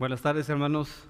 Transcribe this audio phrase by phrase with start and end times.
[0.00, 1.04] Buenas tardes, hermanos.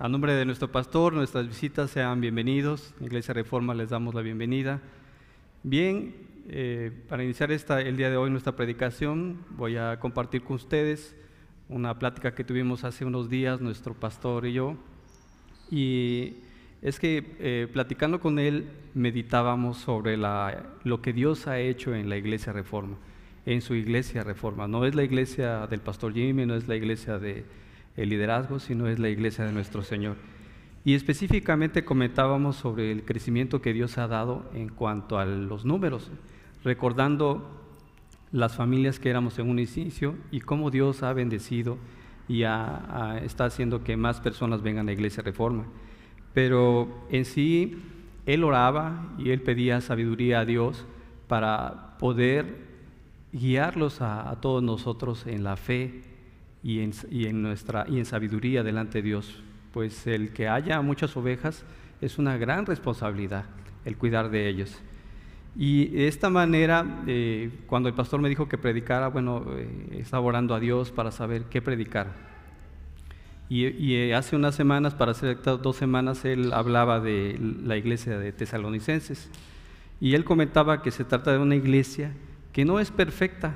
[0.00, 2.92] A nombre de nuestro pastor, nuestras visitas sean bienvenidos.
[3.00, 4.80] Iglesia Reforma les damos la bienvenida.
[5.62, 6.12] Bien,
[6.48, 11.14] eh, para iniciar esta, el día de hoy nuestra predicación, voy a compartir con ustedes
[11.68, 14.74] una plática que tuvimos hace unos días, nuestro pastor y yo.
[15.70, 16.38] Y
[16.82, 22.08] es que eh, platicando con él, meditábamos sobre la, lo que Dios ha hecho en
[22.08, 22.96] la Iglesia Reforma
[23.48, 24.68] en su iglesia reforma.
[24.68, 27.44] No es la iglesia del pastor Jimmy, no es la iglesia del
[27.96, 30.16] liderazgo, sino es la iglesia de nuestro Señor.
[30.84, 36.10] Y específicamente comentábamos sobre el crecimiento que Dios ha dado en cuanto a los números,
[36.62, 37.58] recordando
[38.32, 41.78] las familias que éramos en un inicio y cómo Dios ha bendecido
[42.28, 45.64] y está haciendo que más personas vengan a la iglesia reforma.
[46.34, 47.78] Pero en sí,
[48.26, 50.84] él oraba y él pedía sabiduría a Dios
[51.28, 52.67] para poder
[53.32, 56.02] guiarlos a, todos nosotros en la fe
[56.62, 61.64] y en, nuestra, y en sabiduría delante de Dios, pues el que haya muchas ovejas
[62.00, 63.44] es una gran responsabilidad
[63.84, 64.78] el cuidar de ellos.
[65.56, 70.24] Y de esta manera, eh, cuando el pastor me dijo que predicara, bueno, eh, estaba
[70.24, 72.12] orando a Dios para saber qué predicar.
[73.48, 78.18] Y, y, eh, hace unas semanas, para hacer dos semanas, él hablaba de la iglesia
[78.18, 79.30] de tesalonicenses.
[80.00, 82.12] Y él comentaba que se trata de una iglesia
[82.58, 83.54] que no es perfecta,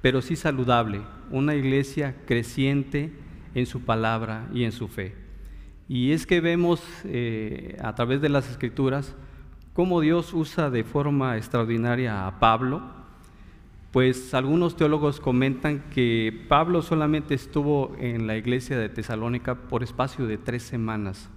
[0.00, 3.12] pero sí saludable, una iglesia creciente
[3.54, 5.14] en su palabra y en su fe.
[5.88, 9.14] Y es que vemos eh, a través de las escrituras
[9.74, 12.82] cómo Dios usa de forma extraordinaria a Pablo,
[13.92, 20.26] pues algunos teólogos comentan que Pablo solamente estuvo en la iglesia de Tesalónica por espacio
[20.26, 21.30] de tres semanas,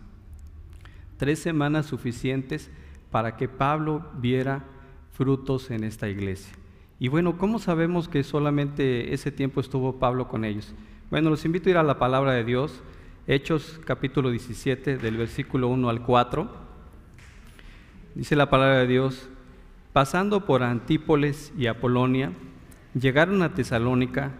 [1.17, 2.72] tres semanas suficientes
[3.12, 4.64] para que Pablo viera
[5.12, 6.64] frutos en esta iglesia.
[6.97, 10.73] Y bueno, ¿cómo sabemos que solamente ese tiempo estuvo Pablo con ellos?
[11.09, 12.81] Bueno, los invito a ir a la palabra de Dios,
[13.27, 16.49] Hechos capítulo 17, del versículo 1 al 4.
[18.16, 19.28] Dice la palabra de Dios,
[19.91, 22.31] pasando por Antípolis y Apolonia,
[22.94, 24.31] llegaron a Tesalónica,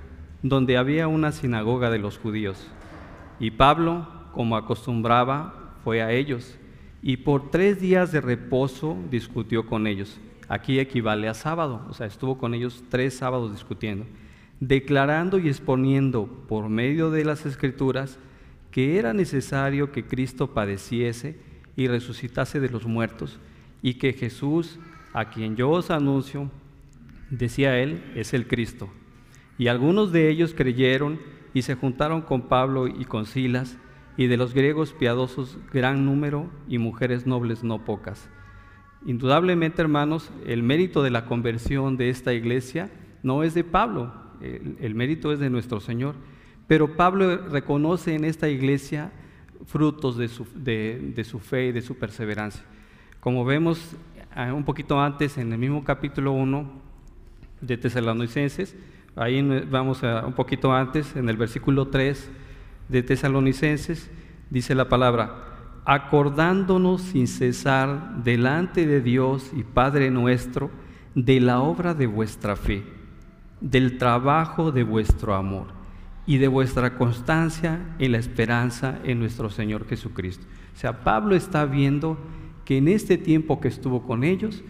[0.42, 2.72] donde había una sinagoga de los judíos.
[3.38, 6.58] Y Pablo, como acostumbraba, fue a ellos,
[7.02, 12.08] y por tres días de reposo discutió con ellos Aquí equivale a sábado, o sea,
[12.08, 14.06] estuvo con ellos tres sábados discutiendo,
[14.60, 18.20] declarando y exponiendo por medio de las escrituras
[18.72, 21.40] que era necesario que Cristo padeciese
[21.76, 23.40] y resucitase de los muertos,
[23.82, 24.80] y que Jesús,
[25.14, 26.52] a quien yo os anuncio,
[27.30, 28.90] decía él, es el Cristo.
[29.58, 31.20] Y algunos de ellos creyeron
[31.54, 33.78] y se juntaron con Pablo y con Silas,
[34.18, 38.30] y de los griegos piadosos gran número y mujeres nobles no pocas.
[39.06, 42.90] Indudablemente, hermanos, el mérito de la conversión de esta iglesia
[43.22, 44.12] no es de Pablo,
[44.42, 46.16] el, mérito es de nuestro Señor.
[46.68, 49.12] Pero Pablo reconoce en esta iglesia
[49.68, 52.64] frutos de su, de, su fe y de su perseverancia.
[53.20, 53.96] Como vemos
[54.34, 56.82] ah, un poquito antes, en el mismo capítulo 1
[57.62, 58.76] de Tesalonicenses,
[59.16, 62.30] ahí vamos a, un poquito antes, en el versículo 3
[62.90, 64.10] de Tesalonicenses,
[64.50, 65.55] dice la palabra,
[65.86, 70.72] acordándonos sin cesar delante de Dios y Padre nuestro
[71.14, 72.84] de la obra de vuestra fe,
[73.62, 75.68] del trabajo de vuestro amor
[76.26, 80.46] y de vuestra constancia en la esperanza en nuestro Señor Jesucristo.
[80.76, 82.18] O sea, Pablo está viendo
[82.66, 84.64] que en este tiempo que estuvo con ellos,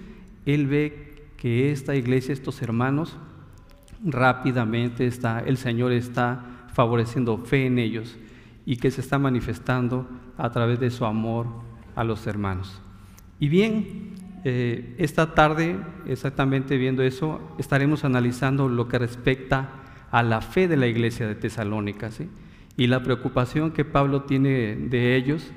[0.46, 3.18] él ve que esta iglesia, estos hermanos,
[4.04, 8.18] rápidamente está, el Señor está favoreciendo fe en ellos
[8.66, 11.47] y que se está manifestando a través de su amor
[11.96, 12.81] a los hermanos.
[13.40, 19.69] Y bien, eh, esta tarde, exactamente viendo eso, estaremos analizando lo que respecta
[20.12, 22.09] a la fe de la iglesia de Tesalónica
[22.78, 25.51] y la preocupación que Pablo tiene de ellos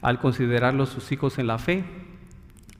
[0.00, 1.84] al considerarlos sus hijos en la fe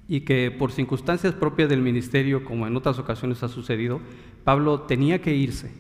[0.09, 4.01] y que por circunstancias propias del ministerio, como en otras ocasiones ha sucedido,
[4.45, 5.71] Pablo tenía que irse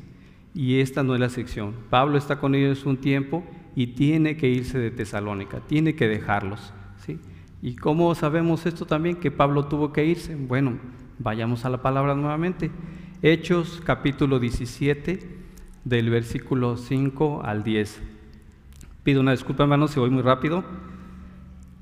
[0.55, 1.75] y esta no es la sección.
[1.89, 3.45] Pablo está con ellos un tiempo
[3.75, 6.73] y tiene que irse de Tesalónica, tiene que dejarlos.
[7.05, 7.19] ¿sí?
[7.63, 9.17] ¿Y cómo sabemos esto también?
[9.17, 10.35] Que Pablo tuvo que irse.
[10.35, 10.79] Bueno,
[11.19, 12.71] vayamos a la palabra nuevamente.
[13.23, 15.21] Hechos capítulo 17,
[15.85, 18.01] del versículo 5 al 10.
[19.03, 20.65] Pido una disculpa, hermanos, si voy muy rápido.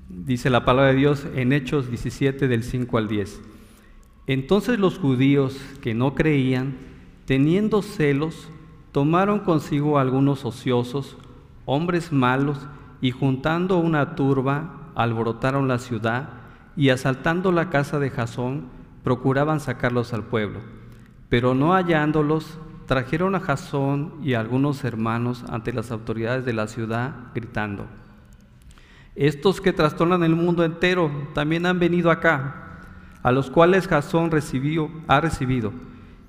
[0.08, 3.40] Dice la palabra de Dios en Hechos 17, del 5 al 10.
[4.26, 6.76] Entonces los judíos que no creían,
[7.24, 8.50] teniendo celos,
[8.92, 11.16] tomaron consigo algunos ociosos,
[11.68, 12.66] hombres malos,
[13.02, 16.30] y juntando una turba, alborotaron la ciudad,
[16.76, 18.68] y asaltando la casa de Jasón,
[19.04, 20.60] procuraban sacarlos al pueblo.
[21.28, 27.14] Pero no hallándolos, trajeron a Jasón y algunos hermanos ante las autoridades de la ciudad,
[27.34, 27.84] gritando,
[29.14, 32.78] estos que trastornan el mundo entero también han venido acá,
[33.22, 35.72] a los cuales Jasón recibió, ha recibido,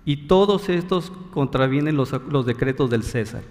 [0.04, 3.44] y todos estos contravienen los decretos del César,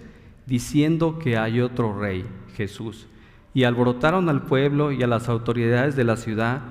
[0.49, 2.25] diciendo que hay otro rey,
[2.55, 3.07] Jesús.
[3.53, 6.61] Y alborotaron al pueblo y a las autoridades de la ciudad,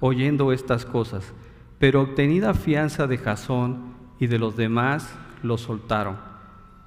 [0.00, 1.32] oyendo estas cosas.
[1.78, 6.16] Pero obtenida fianza de Jasón y de los demás, los soltaron.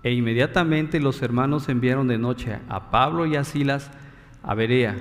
[0.04, 3.92] E inmediatamente los hermanos enviaron de noche a Pablo y a Silas
[4.44, 4.98] a Berea,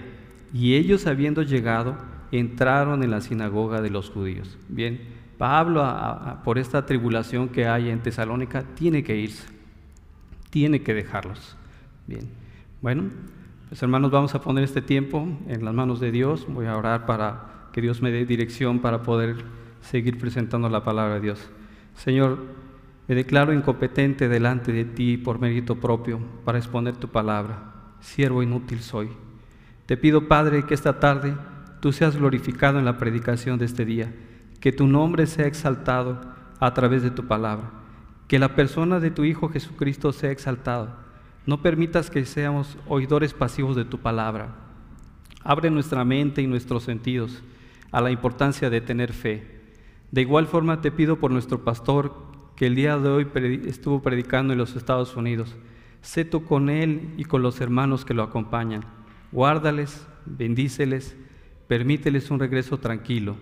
[0.53, 1.97] y ellos habiendo llegado,
[2.33, 4.59] entraron en la sinagoga de los judíos.
[4.69, 5.01] Bien,
[5.39, 5.83] Pablo,
[6.45, 9.47] por esta tribulación que hay en Tesalónica, tiene que irse,
[10.51, 11.57] tiene que dejarlos.
[12.07, 12.29] Bien,
[12.83, 13.05] bueno,
[13.69, 16.47] pues hermanos, vamos a poner este tiempo en las manos de Dios.
[16.49, 19.37] Voy a orar para que Dios me dé dirección para poder
[19.81, 21.51] seguir presentando la palabra de Dios.
[21.95, 22.39] Señor,
[23.07, 27.73] me declaro incompetente delante de ti por mérito propio para exponer tu palabra.
[28.01, 29.09] Siervo inútil soy.
[29.87, 31.35] Te pido, Padre, que esta tarde
[31.81, 34.13] tú seas glorificado en la predicación de este día,
[34.61, 36.21] que tu nombre sea exaltado
[36.61, 37.71] a través de tu palabra,
[38.31, 41.01] que la persona de tu Hijo Jesucristo sea exaltada.
[41.47, 44.55] No permitas que seamos oidores pasivos de tu palabra.
[45.43, 47.43] Abre nuestra mente y nuestros sentidos
[47.91, 49.63] a la importancia de tener fe.
[50.13, 52.15] De igual forma te pido por nuestro pastor
[52.55, 53.27] que el día de hoy
[53.67, 55.57] estuvo predicando en los Estados Unidos.
[56.01, 58.85] Sé tú con él y con los hermanos que lo acompañan
[59.33, 61.17] Guárdales, bendíceles,
[61.67, 63.35] permíteles un regreso tranquilo.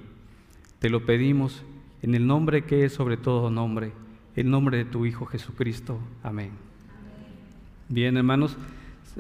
[0.78, 1.62] Te lo pedimos
[2.00, 3.92] en el nombre que es sobre todo nombre,
[4.38, 5.98] el nombre de tu Hijo Jesucristo.
[6.22, 6.50] Amén.
[7.88, 8.56] Bien, hermanos,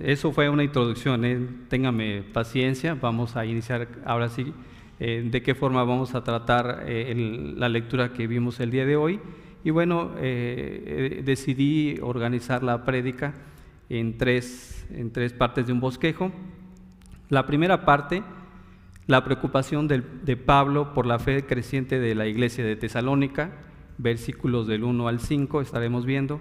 [0.00, 1.24] eso fue una introducción.
[1.24, 1.40] ¿eh?
[1.68, 2.94] Téngame paciencia.
[2.94, 4.54] Vamos a iniciar ahora sí
[5.00, 8.94] eh, de qué forma vamos a tratar eh, la lectura que vimos el día de
[8.94, 9.18] hoy.
[9.64, 13.34] Y bueno, decidí organizar la prédica
[13.90, 16.30] en tres, en tres partes de un bosquejo.
[17.28, 18.22] La primera parte,
[19.08, 23.50] la preocupación de, Pablo por la fe creciente de la iglesia de Tesalónica,
[23.98, 26.40] versículos del 1 al 5 estaremos viendo.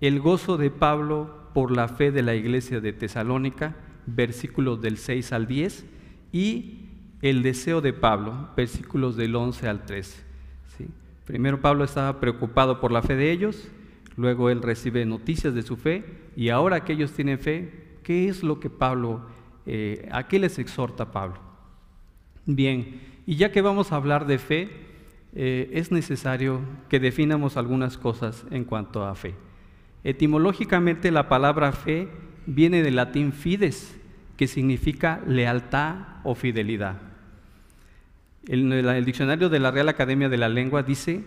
[0.00, 3.76] El gozo de Pablo por la fe de la iglesia de Tesalónica,
[4.06, 5.86] versículos del 6 al 10,
[6.32, 6.80] y
[7.22, 10.22] el deseo de Pablo, versículos del 11 al 13.
[11.24, 13.68] Primero Pablo estaba preocupado por la fe de ellos,
[14.16, 16.04] luego él recibe noticias de su fe,
[16.36, 19.22] y ahora que ellos tienen fe, ¿qué es lo que Pablo
[19.66, 21.38] eh, ¿A qué les exhorta Pablo?
[22.46, 24.68] Bien, y ya que vamos a hablar de fe,
[25.34, 29.34] eh, es necesario que definamos algunas cosas en cuanto a fe.
[30.04, 32.08] Etimológicamente la palabra fe
[32.46, 33.98] viene del latín fides,
[34.36, 36.96] que significa lealtad o fidelidad.
[38.46, 41.24] el, diccionario de la Real Academia de la Lengua dice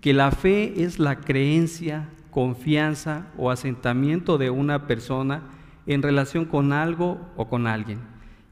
[0.00, 5.42] que la fe es la creencia, confianza o asentamiento de una persona
[5.86, 8.00] en relación con algo o con alguien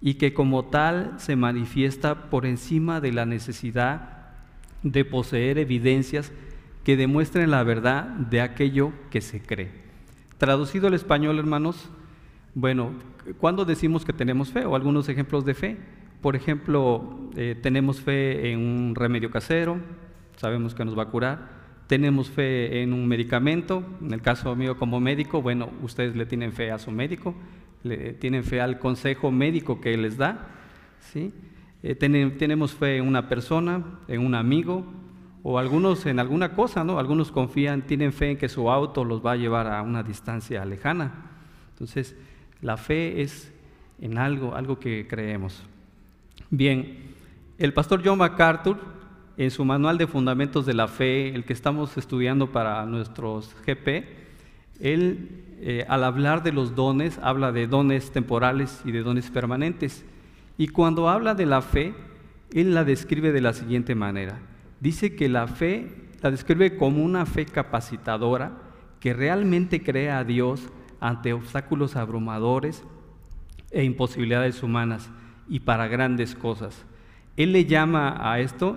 [0.00, 4.23] y que como tal se manifiesta por encima de la necesidad
[4.84, 6.30] de poseer evidencias
[6.84, 9.70] que demuestren la verdad de aquello que se cree.
[10.38, 11.90] Traducido al español, hermanos,
[12.54, 12.92] bueno,
[13.38, 14.64] ¿cuándo decimos que tenemos fe?
[14.64, 15.76] O algunos ejemplos de fe.
[16.20, 19.78] Por ejemplo, eh, tenemos fe en un remedio casero,
[20.36, 24.76] sabemos que nos va a curar tenemos fe en un medicamento, en el caso mío
[24.78, 27.34] como médico, bueno, ustedes le tienen fe a su médico,
[27.82, 30.48] le tienen fe al consejo médico que les da,
[31.00, 31.32] ¿sí?
[31.86, 34.86] Eh, tenemos fe en una persona, en un amigo,
[35.42, 36.98] o algunos en alguna cosa, ¿no?
[36.98, 40.64] Algunos confían, tienen fe en que su auto los va a llevar a una distancia
[40.64, 41.12] lejana.
[41.72, 42.16] Entonces,
[42.62, 43.52] la fe es
[44.00, 45.62] en algo, algo que creemos.
[46.48, 47.00] Bien,
[47.58, 48.78] el pastor John MacArthur
[49.36, 54.06] en su manual de fundamentos de la fe, el que estamos estudiando para nuestros GP,
[54.80, 60.02] él eh, al hablar de los dones habla de dones temporales y de dones permanentes.
[60.56, 61.94] Y cuando habla de la fe,
[62.52, 64.38] él la describe de la siguiente manera.
[64.80, 65.90] Dice que la fe
[66.22, 68.52] la describe como una fe capacitadora
[69.00, 70.68] que realmente crea a Dios
[71.00, 72.84] ante obstáculos abrumadores
[73.70, 75.10] e imposibilidades humanas
[75.48, 76.86] y para grandes cosas.
[77.36, 78.76] Él le llama a esto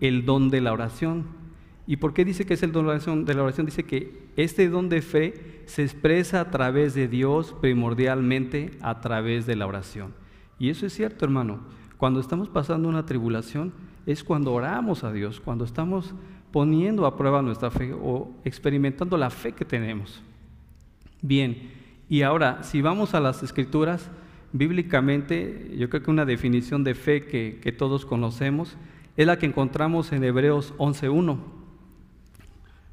[0.00, 1.26] el don de la oración.
[1.86, 3.24] ¿Y por qué dice que es el don?
[3.24, 7.54] De la oración dice que este don de fe se expresa a través de Dios
[7.60, 10.14] primordialmente a través de la oración.
[10.58, 11.60] Y eso es cierto, hermano.
[11.96, 13.72] Cuando estamos pasando una tribulación
[14.06, 16.14] es cuando oramos a Dios, cuando estamos
[16.52, 20.22] poniendo a prueba nuestra fe o experimentando la fe que tenemos.
[21.20, 21.70] Bien,
[22.08, 24.08] y ahora, si vamos a las escrituras,
[24.52, 28.76] bíblicamente, yo creo que una definición de fe que, todos conocemos
[29.16, 31.38] es la que encontramos en Hebreos 11.1.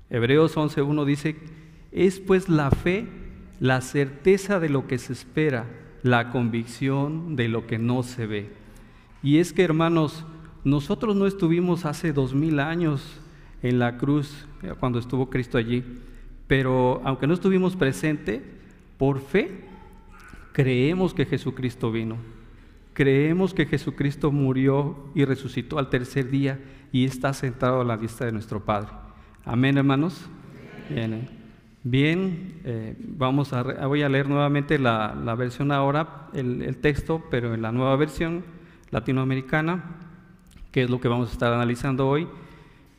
[0.09, 1.35] Hebreos 11.1 dice,
[1.91, 3.07] Es pues la fe,
[3.59, 5.65] la certeza de lo que se espera,
[6.05, 8.51] la convicción de lo que no se ve.
[9.23, 10.23] Y es que, hermanos,
[10.63, 13.19] nosotros no estuvimos hace dos mil años
[13.63, 15.83] en la cruz, eh, cuando estuvo Cristo allí,
[16.45, 18.43] pero aunque no estuvimos presentes,
[18.99, 19.65] por fe
[20.53, 22.17] creemos que Jesucristo vino.
[22.93, 26.59] Creemos que Jesucristo murió y resucitó al tercer día
[26.91, 28.89] y está sentado a la vista de nuestro Padre.
[29.43, 30.29] Amén, hermanos.
[30.91, 31.34] Eh.
[31.87, 37.53] Bien eh, vamos a, voy a leer nuevamente la, versión ahora, el, el, texto, pero
[37.53, 38.43] en la nueva versión
[38.89, 39.83] latinoamericana,
[40.71, 42.27] que es lo que vamos a estar analizando hoy.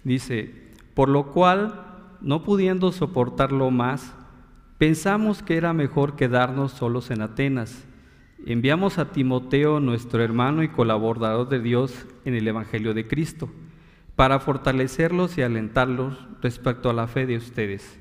[0.05, 0.55] Dice,
[0.95, 1.83] por lo cual,
[2.21, 4.14] no pudiendo soportarlo más,
[4.78, 7.85] pensamos que era mejor quedarnos solos en Atenas.
[8.47, 13.50] Enviamos a Timoteo, nuestro hermano y colaborador de Dios en el Evangelio de Cristo,
[14.14, 17.99] para fortalecerlos y alentarlos respecto a la fe de ustedes,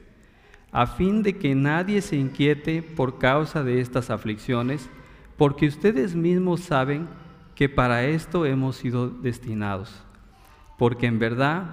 [0.76, 4.90] a fin de que nadie se inquiete por causa de estas aflicciones,
[5.38, 7.08] porque ustedes mismos saben
[7.56, 10.04] que para esto hemos sido destinados.
[10.78, 11.64] Porque en verdad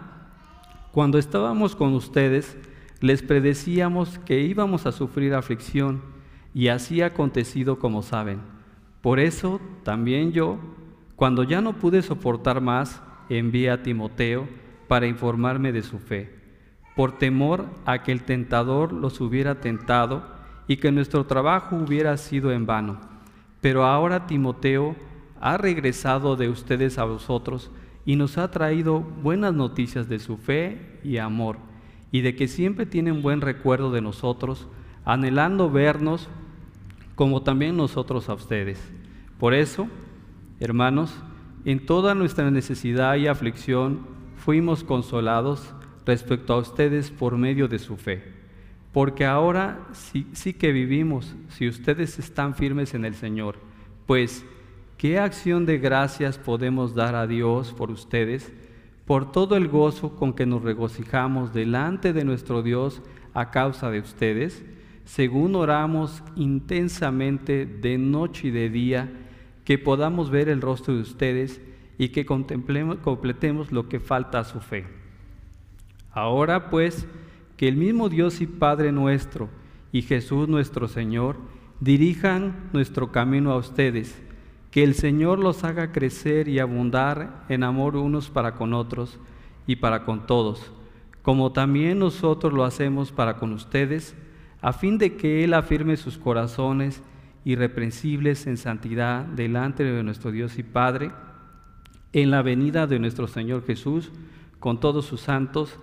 [0.92, 2.56] cuando estábamos con ustedes,
[3.00, 6.00] les predecíamos que íbamos a sufrir aflicción,
[6.54, 8.38] y así ha acontecido como saben.
[9.00, 10.60] Por eso también yo,
[11.16, 14.46] cuando ya no pude soportar más, envié a Timoteo
[14.86, 16.41] para informarme de su fe,
[16.96, 20.22] por temor a que el tentador los hubiera tentado
[20.68, 23.00] y que nuestro trabajo hubiera sido en vano.
[23.60, 24.96] Pero ahora Timoteo
[25.40, 27.70] ha regresado de ustedes a vosotros,
[28.04, 31.58] y nos ha traído buenas noticias de su fe y amor
[32.10, 34.68] y de que siempre tienen buen recuerdo de nosotros,
[35.04, 36.28] anhelando vernos
[37.14, 38.92] como también nosotros a ustedes.
[39.38, 39.88] Por eso,
[40.60, 41.14] hermanos,
[41.64, 44.00] en toda nuestra necesidad y aflicción
[44.36, 45.72] fuimos consolados
[46.06, 48.22] respecto a ustedes por medio de su fe.
[48.92, 53.56] Porque ahora sí, que vivimos si ustedes están firmes en el Señor,
[54.06, 54.44] pues
[55.02, 58.52] ¿Qué acción de gracias podemos dar a Dios por ustedes,
[59.04, 63.02] por todo el gozo con que nos regocijamos delante de nuestro Dios
[63.34, 64.64] a causa de ustedes,
[65.04, 69.10] según oramos intensamente de noche y de día,
[69.64, 71.60] que podamos ver el rostro de ustedes
[71.98, 75.01] y que completemos lo que falta a su fe?
[76.12, 77.06] Ahora pues,
[77.56, 79.48] que el mismo Dios y Padre nuestro
[79.92, 81.36] y Jesús nuestro Señor
[81.80, 84.20] dirijan nuestro camino a ustedes,
[84.70, 89.18] que el Señor los haga crecer y abundar en amor unos para con otros
[89.66, 90.72] y para con todos,
[91.22, 94.14] como también nosotros lo hacemos para con ustedes,
[94.60, 97.02] a fin de que Él afirme sus corazones
[97.44, 101.10] irreprensibles en santidad delante de nuestro Dios y Padre,
[102.12, 104.12] en la venida de nuestro Señor Jesús,
[104.60, 105.78] con todos sus santos.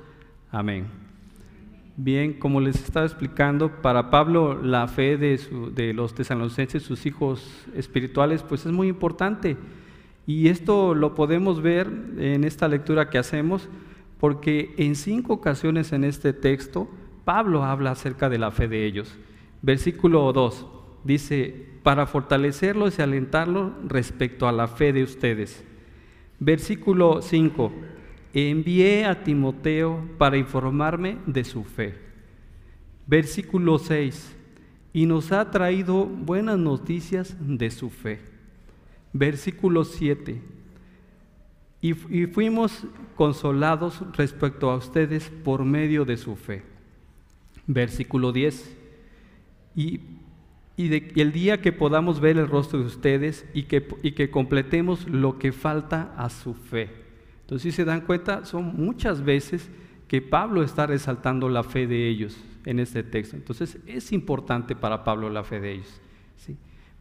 [0.51, 0.87] Amén.
[1.95, 8.41] Bien, como les estaba explicando, para Pablo la fe de, los tesalonicenses, sus hijos espirituales,
[8.41, 9.57] pues es muy importante.
[10.25, 13.67] Y esto lo podemos ver en esta lectura que hacemos,
[14.19, 16.89] porque en cinco ocasiones en este texto
[17.25, 19.17] Pablo habla acerca de la fe de ellos.
[19.61, 20.65] Versículo 2
[21.03, 25.63] dice, para fortalecerlos y alentarlos respecto a la fe de ustedes.
[26.39, 27.71] Versículo 5,
[28.33, 31.95] envié a Timoteo para informarme de su fe.
[33.07, 34.35] Versículo 6,
[34.93, 38.19] y nos ha traído buenas noticias de su fe.
[39.13, 40.41] Versículo 7,
[41.81, 46.63] y, fuimos consolados respecto a ustedes por medio de su fe.
[47.65, 48.77] Versículo 10,
[49.75, 50.01] y,
[50.77, 55.37] el día que podamos ver el rostro de ustedes y que, y que completemos lo
[55.37, 57.08] que falta a su fe.
[57.49, 59.71] Entonces, si se dan cuenta, son muchas veces
[60.07, 63.35] que Pablo está resaltando la fe de ellos en este texto.
[63.35, 65.99] Entonces, es importante para Pablo la fe de ellos.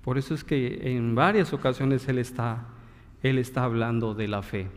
[0.00, 2.66] Por eso es que en varias ocasiones él está,
[3.22, 4.68] él está hablando de la fe.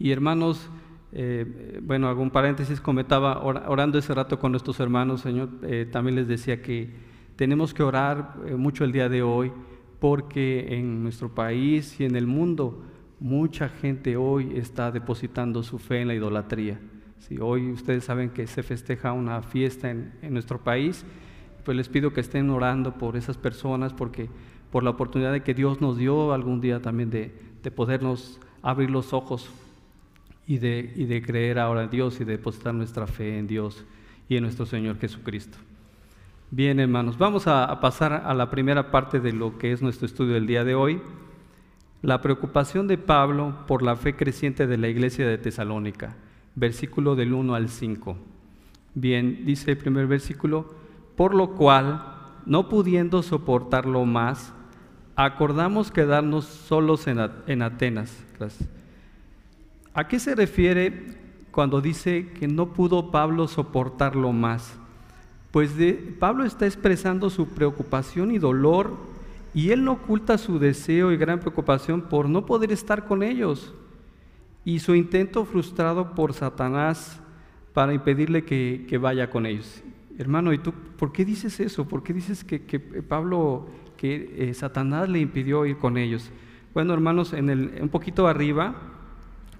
[0.00, 0.68] Y hermanos,
[1.12, 6.26] eh, bueno, algún paréntesis comentaba, orando ese rato con nuestros hermanos, Señor, eh, también les
[6.26, 6.90] decía que
[7.36, 9.52] tenemos que orar eh, mucho el día de hoy
[10.00, 12.89] porque en nuestro país y en el mundo
[13.20, 16.80] Mucha gente hoy está depositando su fe en la idolatría.
[17.18, 21.04] Si hoy ustedes saben que se festeja una fiesta en, nuestro país,
[21.62, 24.30] pues les pido que estén orando por esas personas, porque
[24.72, 27.30] por la oportunidad de que Dios nos dio algún día también de,
[27.76, 29.50] podernos abrir los ojos
[30.46, 33.84] y de, y de creer ahora en Dios y de depositar nuestra fe en Dios
[34.30, 35.58] y en nuestro Señor Jesucristo.
[36.50, 40.32] Bien, hermanos, vamos a pasar a la primera parte de lo que es nuestro estudio
[40.32, 41.02] del día de hoy.
[42.02, 46.16] La preocupación de Pablo por la fe creciente de la iglesia de Tesalónica,
[46.54, 48.16] versículo del 1 al 5.
[48.94, 50.74] Bien, dice el primer versículo,
[51.14, 52.02] por lo cual,
[52.46, 54.54] no pudiendo soportarlo más,
[55.14, 58.24] acordamos quedarnos solos en, Atenas.
[59.92, 61.18] ¿A qué se refiere
[61.50, 64.78] cuando dice que no pudo Pablo soportarlo más?
[65.50, 65.72] Pues
[66.18, 68.96] Pablo está expresando su preocupación y dolor
[69.52, 73.74] y él no oculta su deseo y gran preocupación por no poder estar con ellos
[74.64, 77.20] y su intento frustrado por Satanás
[77.72, 79.82] para impedirle que, vaya con ellos.
[80.18, 81.88] Hermano, ¿y tú por qué dices eso?
[81.88, 86.30] ¿Por qué dices que, Pablo, que eh, Satanás le impidió ir con ellos?
[86.74, 88.74] Bueno, hermanos, en el, un poquito arriba,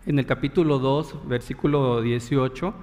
[0.07, 2.75] en el capítulo 2, versículo 18,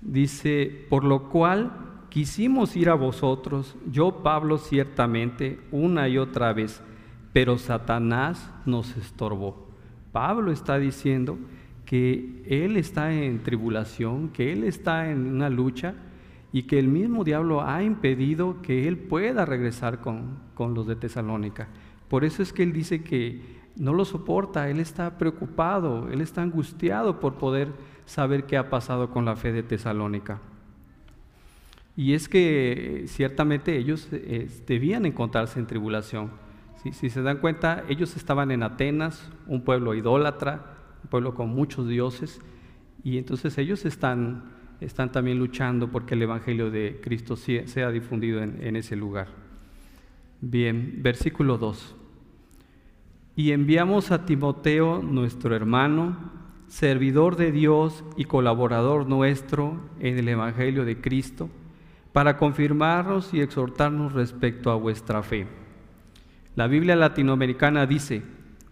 [0.00, 6.80] dice, por lo cual quisimos ir a vosotros, yo Pablo ciertamente, una y otra vez,
[7.34, 9.68] pero Satanás nos estorbó.
[10.12, 11.36] Pablo está diciendo
[11.84, 15.94] que él está en tribulación, que él está en una lucha
[16.54, 20.96] y que el mismo diablo ha impedido que él pueda regresar con, con los de
[20.96, 21.68] Tesalónica.
[22.08, 23.42] Por eso es que él dice que
[23.76, 27.74] no lo soporta, él está preocupado, él está angustiado por poder
[28.06, 30.40] saber qué ha pasado con la fe de Tesalónica.
[31.96, 36.30] Y es que ciertamente ellos eh, debían encontrarse en tribulación.
[36.92, 41.88] Si se dan cuenta, ellos estaban en Atenas, un pueblo idólatra, un pueblo con muchos
[41.88, 42.40] dioses,
[43.02, 48.62] y entonces ellos están, están también luchando porque el Evangelio de Cristo sea difundido en,
[48.62, 49.28] en ese lugar.
[50.40, 51.96] Bien, versículo 2.
[53.34, 56.16] Y enviamos a Timoteo, nuestro hermano,
[56.68, 61.48] servidor de Dios y colaborador nuestro en el Evangelio de Cristo,
[62.16, 65.46] para confirmarnos y exhortarnos respecto a vuestra fe.
[66.54, 68.22] La Biblia latinoamericana dice,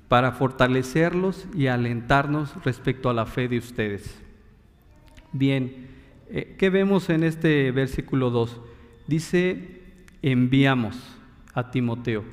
[0.09, 4.19] para fortalecerlos y alentarnos respecto a la fe de ustedes.
[5.33, 5.89] Bien,
[6.31, 8.63] eh, ¿qué vemos en este versículo 2?
[9.09, 9.83] Dice,
[10.23, 10.97] enviamos
[11.53, 12.25] a Timoteo.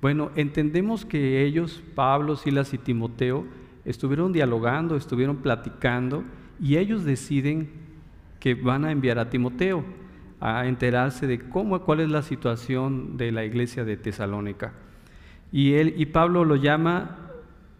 [0.00, 3.46] Bueno, entendemos que ellos, Pablo, Silas y Timoteo,
[3.84, 6.22] estuvieron dialogando, estuvieron platicando
[6.60, 7.68] y ellos deciden
[8.38, 10.00] que van a enviar a Timoteo
[10.44, 14.72] a enterarse de cómo, cuál es la situación de la iglesia de Tesalónica.
[15.52, 17.16] Y, él, y Pablo lo llama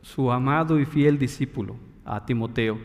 [0.00, 2.78] su amado y fiel discípulo, a Timoteo.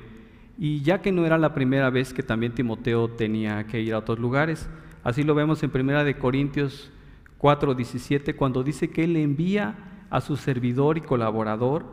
[0.58, 4.00] Y ya que no era la primera vez que también Timoteo tenía que ir a
[4.00, 4.68] otros lugares,
[5.04, 6.92] así lo vemos en Primera de Corintios
[7.38, 9.76] 4, 17, cuando dice que él envía
[10.10, 11.86] a su servidor y colaborador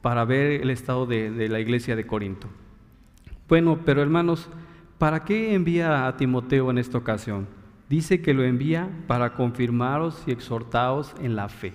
[0.00, 2.48] para ver el estado de la iglesia de Corinto.
[3.46, 4.48] Bueno, pero hermanos,
[4.98, 7.46] ¿Para qué envía a Timoteo en esta ocasión?
[7.88, 11.72] Dice que lo envía para confirmaros y exhortaros en la fe.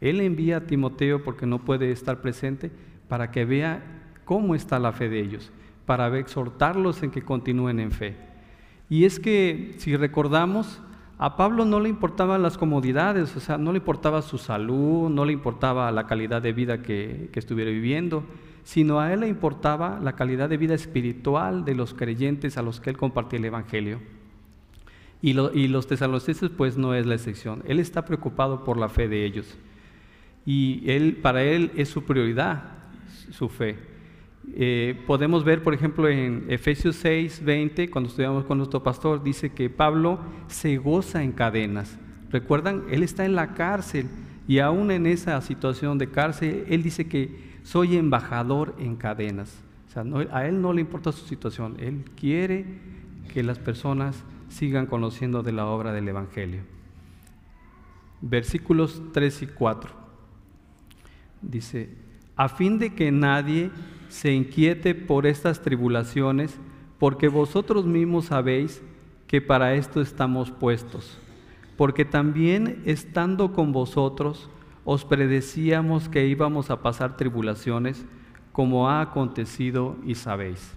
[0.00, 2.72] Él envía a Timoteo porque no puede estar presente
[3.08, 3.84] para que vea
[4.24, 5.52] cómo está la fe de ellos,
[5.86, 8.16] para exhortarlos en que continúen en fe.
[8.90, 10.82] Y es que si recordamos,
[11.18, 15.24] a Pablo no le importaban las comodidades, o sea, no le importaba su salud, no
[15.24, 18.24] le importaba la calidad de vida que, que estuviera viviendo
[18.66, 22.80] sino a él le importaba la calidad de vida espiritual de los creyentes a los
[22.80, 24.00] que él compartía el Evangelio.
[25.22, 27.62] Y, los tesalonicenses pues no es la excepción.
[27.68, 29.56] Él está preocupado por la fe de ellos.
[30.44, 32.64] Y él, para él es su prioridad,
[33.30, 33.76] su fe.
[34.56, 39.50] Eh, podemos ver, por ejemplo, en Efesios 6, 20, cuando estudiamos con nuestro pastor, dice
[39.50, 41.96] que Pablo se goza en cadenas.
[42.32, 44.08] Recuerdan, él está en la cárcel
[44.48, 49.60] y aún en esa situación de cárcel, él dice que soy embajador en cadenas.
[49.88, 52.64] O sea, a él no le importa su situación, él quiere
[53.34, 56.60] que las personas sigan conociendo de la obra del Evangelio.
[58.20, 59.90] Versículos 3 y 4.
[61.42, 61.90] Dice,
[62.36, 63.72] a fin de que nadie
[64.08, 66.56] se inquiete por estas tribulaciones,
[67.00, 68.80] porque vosotros mismos sabéis
[69.26, 71.18] que para esto estamos puestos,
[71.76, 74.48] porque también estando con vosotros,
[74.86, 78.06] os predecíamos que íbamos a pasar tribulaciones,
[78.52, 80.74] como ha acontecido y sabéis.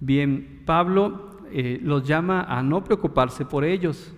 [0.00, 4.12] Bien, Pablo eh, los llama a no preocuparse por ellos,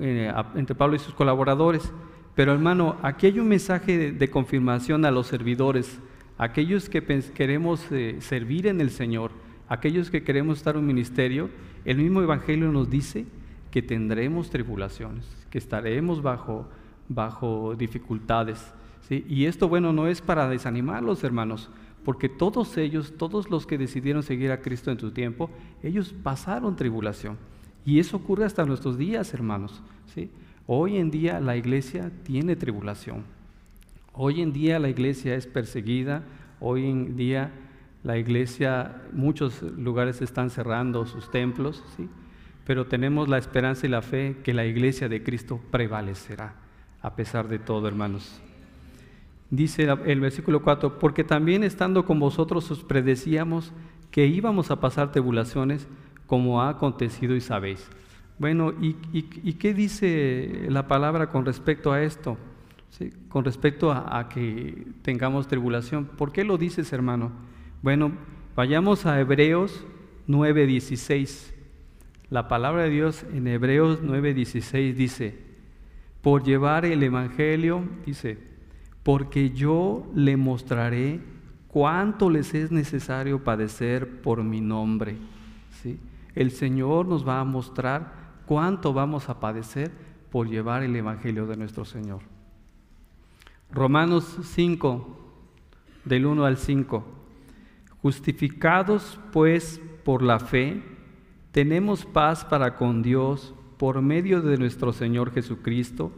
[0.00, 1.92] eh, entre Pablo y sus colaboradores.
[2.36, 5.98] Pero hermano, aquí hay un mensaje de, confirmación a los servidores,
[6.38, 9.32] aquellos que queremos eh, servir en el Señor,
[9.68, 11.50] aquellos que queremos estar en un ministerio.
[11.84, 13.26] El mismo Evangelio nos dice
[13.72, 16.68] que tendremos tribulaciones, que estaremos bajo
[17.08, 18.72] bajo dificultades.
[19.10, 21.70] Y esto, bueno, no es para desanimarlos, hermanos,
[22.04, 25.50] porque todos ellos, todos los que decidieron seguir a Cristo en su tiempo,
[25.82, 27.36] ellos pasaron tribulación.
[27.84, 29.82] Y eso ocurre hasta nuestros días, hermanos.
[30.14, 30.30] ¿sí?
[30.66, 33.24] Hoy en día la iglesia tiene tribulación.
[34.14, 36.22] Hoy en día la iglesia es perseguida.
[36.60, 37.52] Hoy en día
[38.04, 42.06] La iglesia, muchos lugares están cerrando sus templos, ¿sí?
[42.66, 46.54] pero tenemos la esperanza y la fe que la iglesia de Cristo prevalecerá,
[47.04, 48.40] a pesar de todo, hermanos.
[49.50, 53.72] Dice el versículo 4, porque también estando con vosotros os predecíamos
[54.10, 55.86] que íbamos a pasar tribulaciones,
[56.26, 57.86] como ha acontecido y sabéis.
[58.38, 58.94] Bueno, ¿y,
[59.52, 62.38] qué dice la palabra con respecto a esto?
[63.28, 66.06] Con respecto a, a, que tengamos tribulación.
[66.06, 67.32] ¿Por qué lo dices, hermano?
[67.82, 68.12] Bueno,
[68.56, 69.84] vayamos a Hebreos
[70.26, 71.52] 9:16.
[72.30, 75.43] La palabra de Dios en Hebreos 9:16 dice,
[76.24, 78.38] por llevar el Evangelio, dice,
[79.02, 81.20] porque yo le mostraré
[81.68, 85.18] cuánto les es necesario padecer por mi nombre.
[86.34, 89.92] El Señor nos va a mostrar cuánto vamos a padecer
[90.30, 92.20] por llevar el Evangelio de nuestro Señor.
[93.70, 95.18] Romanos 5,
[96.06, 97.04] del 1 al 5.
[98.00, 100.82] Justificados pues por la fe,
[101.52, 103.52] tenemos paz para con Dios
[103.84, 106.10] por medio de nuestro Señor Jesucristo,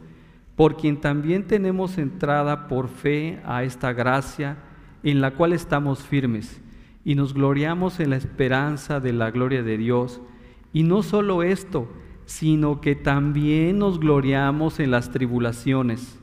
[0.55, 4.55] por quien también tenemos entrada por fe a esta gracia
[5.03, 6.61] en la cual estamos firmes
[7.03, 10.21] y nos gloriamos en la esperanza de la gloria de Dios.
[10.71, 11.89] Y no solo esto,
[12.25, 16.17] sino que también nos gloriamos en las tribulaciones,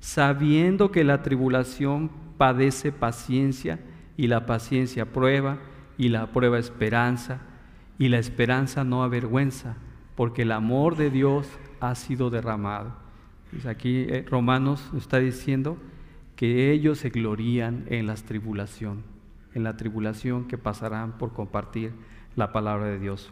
[0.00, 3.78] sabiendo que la tribulación padece paciencia
[4.16, 5.58] y la paciencia prueba
[5.96, 7.42] y la prueba esperanza
[8.00, 9.76] y la esperanza no avergüenza,
[10.18, 11.46] porque el amor de Dios
[11.78, 12.92] ha sido derramado.
[13.68, 15.78] aquí eh, Romanos está diciendo
[16.34, 19.04] que ellos se glorían en la tribulación,
[19.54, 21.92] en la tribulación que pasarán por compartir
[22.34, 23.30] la palabra de Dios.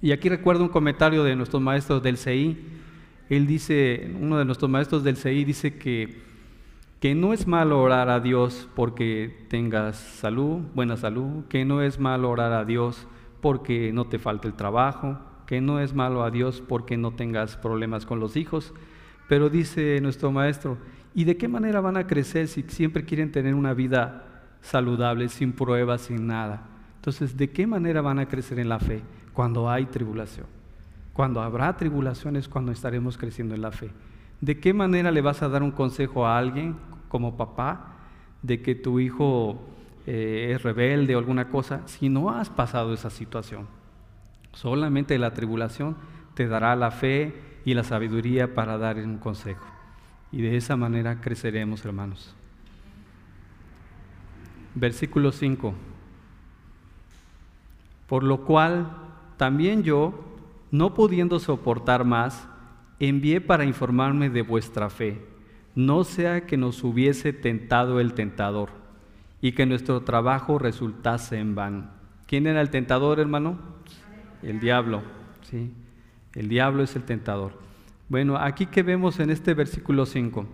[0.00, 2.56] Y aquí recuerdo un comentario de nuestros maestros del CI.
[3.28, 6.22] Él dice, uno de nuestros maestros del CI dice que,
[7.00, 12.00] que no es malo orar a Dios porque tengas salud, buena salud, que no es
[12.00, 13.06] malo orar a Dios
[13.42, 15.18] porque no te falte el trabajo,
[15.52, 18.72] que no es malo a Dios porque no tengas problemas con los hijos.
[19.28, 20.78] Pero dice nuestro maestro,
[21.14, 25.52] ¿y de qué manera van a crecer si siempre quieren tener una vida saludable, sin
[25.52, 26.62] pruebas, sin nada?
[26.96, 29.02] Entonces, ¿de qué manera van a crecer en la fe
[29.34, 30.46] cuando hay tribulación?
[31.12, 33.90] Cuando habrá tribulaciones, cuando estaremos creciendo en la fe.
[34.40, 36.76] ¿De qué manera le vas a dar un consejo a alguien
[37.10, 37.98] como papá
[38.40, 39.60] de que tu hijo
[40.06, 43.81] eh, es rebelde o alguna cosa, si no has pasado esa situación.
[44.52, 45.96] Solamente la tribulación
[46.34, 47.34] te dará la fe
[47.64, 49.64] y la sabiduría para dar un consejo.
[50.30, 52.34] Y de esa manera creceremos, hermanos.
[54.74, 55.74] Versículo 5.
[58.08, 58.90] Por lo cual
[59.36, 60.14] también yo,
[60.70, 62.48] no pudiendo soportar más,
[62.98, 65.20] envié para informarme de vuestra fe,
[65.74, 68.70] no sea que nos hubiese tentado el tentador
[69.40, 71.90] y que nuestro trabajo resultase en vano.
[72.26, 73.58] ¿Quién era el tentador, hermano?
[74.42, 75.02] El diablo,
[75.42, 75.70] ¿sí?
[76.34, 77.52] El diablo es el tentador.
[78.08, 80.46] Bueno, aquí que vemos en este versículo 5.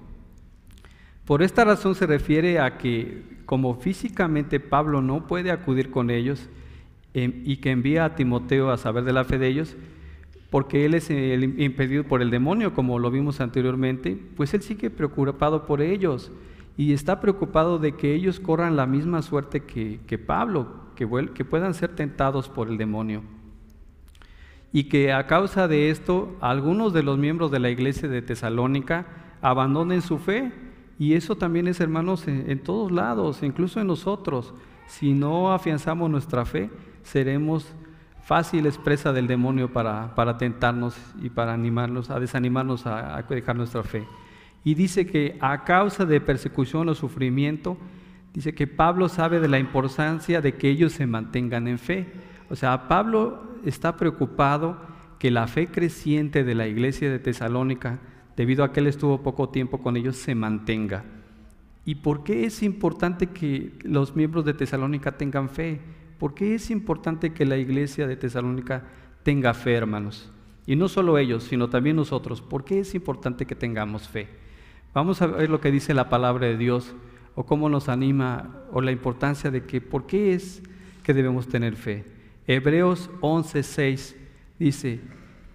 [1.24, 6.48] Por esta razón se refiere a que como físicamente Pablo no puede acudir con ellos
[7.14, 9.76] em, y que envía a Timoteo a saber de la fe de ellos,
[10.50, 15.66] porque él es impedido por el demonio, como lo vimos anteriormente, pues él sigue preocupado
[15.66, 16.32] por ellos
[16.76, 21.74] y está preocupado de que ellos corran la misma suerte que, Pablo, que, que puedan
[21.74, 23.22] ser tentados por el demonio.
[24.72, 29.06] Y que a causa de esto algunos de los miembros de la iglesia de Tesalónica
[29.40, 30.52] abandonen su fe.
[30.98, 34.52] Y eso también es, hermanos, en, todos lados, incluso en nosotros.
[34.86, 36.70] Si no afianzamos nuestra fe,
[37.02, 37.72] seremos
[38.22, 43.82] fáciles presa del demonio para, para tentarnos y para animarnos, a desanimarnos a dejar nuestra
[43.82, 44.06] fe.
[44.64, 47.78] Y dice que a causa de persecución o sufrimiento,
[48.34, 52.12] dice que Pablo sabe de la importancia de que ellos se mantengan en fe.
[52.50, 54.78] O sea, Pablo está preocupado
[55.18, 58.00] que la fe creciente de la iglesia de Tesalónica,
[58.36, 61.04] debido a que él estuvo poco tiempo con ellos, se mantenga.
[61.84, 65.80] ¿Y por qué es importante que los miembros de Tesalónica tengan fe?
[66.18, 68.84] ¿Por qué es importante que la iglesia de Tesalónica
[69.22, 70.30] tenga fe, hermanos?
[70.66, 72.42] Y no solo ellos, sino también nosotros.
[72.42, 74.28] ¿Por qué es importante que tengamos fe?
[74.92, 76.94] Vamos a ver lo que dice la palabra de Dios
[77.34, 80.62] o cómo nos anima o la importancia de que, ¿por qué es
[81.02, 82.04] que debemos tener fe?
[82.48, 84.16] Hebreos 11:6
[84.58, 85.00] dice,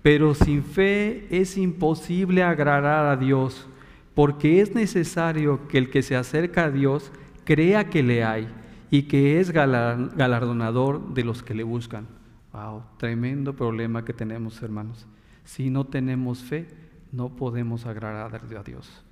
[0.03, 3.67] pero sin fe es imposible agradar a Dios,
[4.13, 7.11] porque es necesario que el que se acerca a Dios
[7.45, 8.47] crea que le hay
[8.91, 12.05] y que es galardonador de los que le buscan.
[12.51, 15.07] Wow, tremendo problema que tenemos, hermanos.
[15.43, 16.67] Si no tenemos fe,
[17.11, 19.03] no podemos agradar a Dios.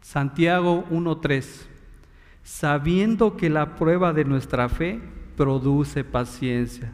[0.00, 1.66] Santiago 1.3.
[2.42, 4.98] sabiendo que la prueba de nuestra fe
[5.36, 6.90] produce paciencia.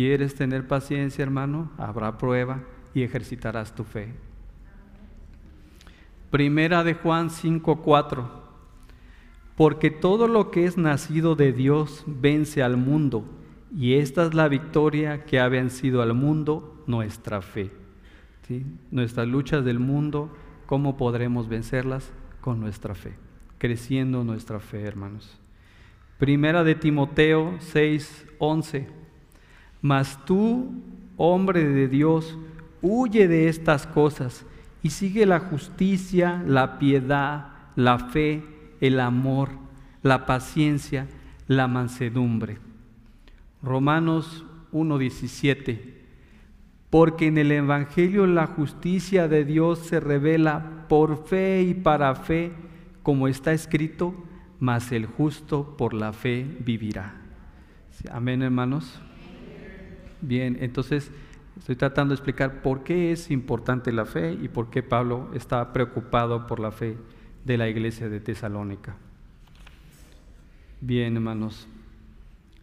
[0.00, 1.70] ¿Quieres tener paciencia, hermano?
[1.76, 2.62] Habrá prueba
[2.94, 4.14] y ejercitarás tu fe.
[6.30, 8.26] Primera de Juan 5:4.
[9.56, 13.26] Porque todo lo que es nacido de Dios vence al mundo,
[13.76, 17.70] y esta es la victoria que ha vencido al mundo, nuestra fe.
[18.90, 20.34] Nuestras luchas del mundo,
[20.64, 22.10] ¿cómo podremos vencerlas?
[22.40, 23.18] Con nuestra fe,
[23.58, 25.38] creciendo nuestra fe, hermanos.
[26.16, 28.99] Primera de Timoteo 6:11.
[29.82, 30.72] Mas tú,
[31.16, 32.36] hombre de Dios,
[32.82, 34.44] huye de estas cosas
[34.82, 38.42] y sigue la justicia, la piedad, la fe,
[38.80, 39.50] el amor,
[40.02, 41.06] la paciencia,
[41.46, 42.58] la mansedumbre.
[43.62, 45.80] Romanos 1.17.
[46.88, 52.52] Porque en el Evangelio la justicia de Dios se revela por fe y para fe,
[53.02, 54.14] como está escrito,
[54.58, 57.14] mas el justo por la fe vivirá.
[58.10, 59.00] Amén, hermanos.
[60.22, 61.10] Bien, entonces
[61.60, 65.74] Estoy tratando de explicar por qué es importante la fe y por qué Pablo está
[65.74, 66.96] preocupado por la fe
[67.44, 68.96] de la iglesia de Tesalónica.
[70.80, 71.68] Bien, hermanos.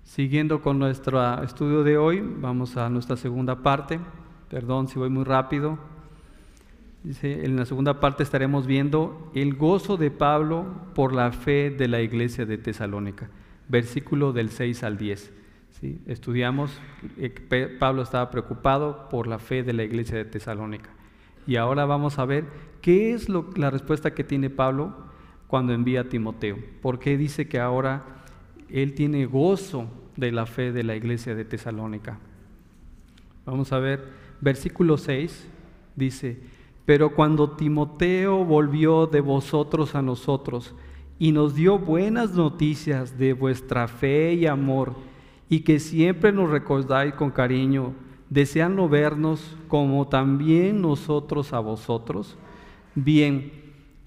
[0.03, 3.99] Siguiendo con nuestro estudio de hoy, vamos a nuestra segunda parte.
[4.49, 5.77] Perdón si voy muy rápido.
[7.03, 10.65] Dice, en la segunda parte estaremos viendo el gozo de Pablo
[10.95, 13.29] por la fe de la iglesia de Tesalónica,
[13.67, 15.33] versículo del 6 al 10.
[16.07, 16.71] Estudiamos,
[17.17, 20.89] eh, Pablo estaba preocupado por la fe de la iglesia de Tesalónica.
[21.45, 22.45] Y ahora vamos a ver
[22.81, 24.95] qué es la respuesta que tiene Pablo
[25.47, 26.57] cuando envía a Timoteo.
[26.81, 28.03] ¿Por qué dice que ahora
[28.69, 32.19] él tiene gozo de la fe de la iglesia de Tesalónica?
[33.45, 34.03] Vamos a ver,
[34.41, 35.47] versículo 6
[35.95, 36.37] dice,
[36.85, 40.75] pero cuando Timoteo volvió de vosotros a nosotros
[41.19, 44.95] y nos dio buenas noticias de vuestra fe y amor,
[45.49, 47.93] y que siempre nos recordáis con cariño,
[48.29, 52.37] deseando vernos como también nosotros a vosotros.
[52.95, 53.51] Bien,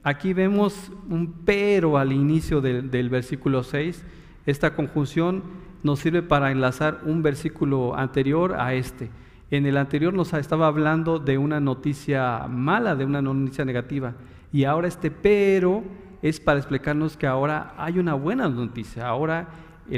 [0.03, 4.05] aquí vemos un pero al inicio del, del versículo 6.
[4.47, 5.43] Esta conjunción
[5.83, 9.11] nos sirve para enlazar un versículo anterior a este.
[9.51, 14.15] En el anterior nos estaba hablando de una noticia mala, de una noticia negativa.
[14.53, 15.83] Y ahora este pero
[16.23, 19.09] es para explicarnos que ahora hay una buena noticia.
[19.09, 19.49] Ahora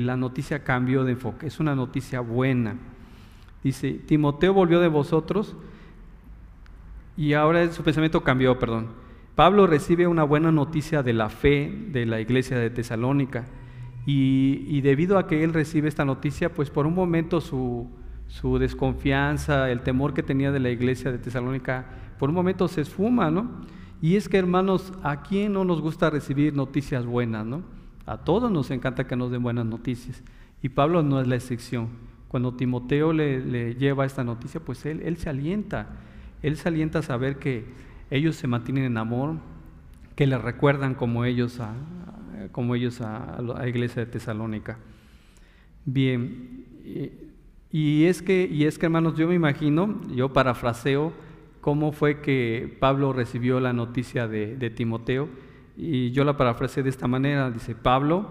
[0.01, 2.77] la noticia cambió de enfoque, es una noticia buena.
[3.63, 5.57] Dice, Timoteo volvió de vosotros
[7.17, 8.89] y ahora su pensamiento cambió, perdón.
[9.35, 13.47] Pablo recibe una buena noticia de la fe de la iglesia de Tesalónica
[14.05, 17.89] y, debido a que él recibe esta noticia, pues por un momento su,
[18.27, 21.87] su desconfianza, el temor que tenía de la iglesia de Tesalónica,
[22.19, 23.63] por un momento se esfuma, ¿no?
[24.01, 27.63] Y es que hermanos, ¿a quién no nos gusta recibir noticias buenas, ¿no?
[28.07, 30.23] A todos nos encanta que nos den buenas noticias.
[30.63, 31.89] Y Pablo no es la excepción.
[32.29, 35.87] Cuando Timoteo le, lleva esta noticia, pues él, se alienta.
[36.43, 37.65] Él se alienta a saber que
[38.11, 39.37] ellos se mantienen en amor,
[40.17, 41.75] que le recuerdan como ellos a,
[42.51, 44.79] como ellos a, la iglesia de Tesalónica.
[45.85, 46.65] Bien,
[47.71, 51.13] y, es que, y es que hermanos, yo me imagino, yo parafraseo
[51.61, 55.29] cómo fue que Pablo recibió la noticia de Timoteo
[55.83, 58.29] y yo la parafraseé de esta manera, dice Pablo,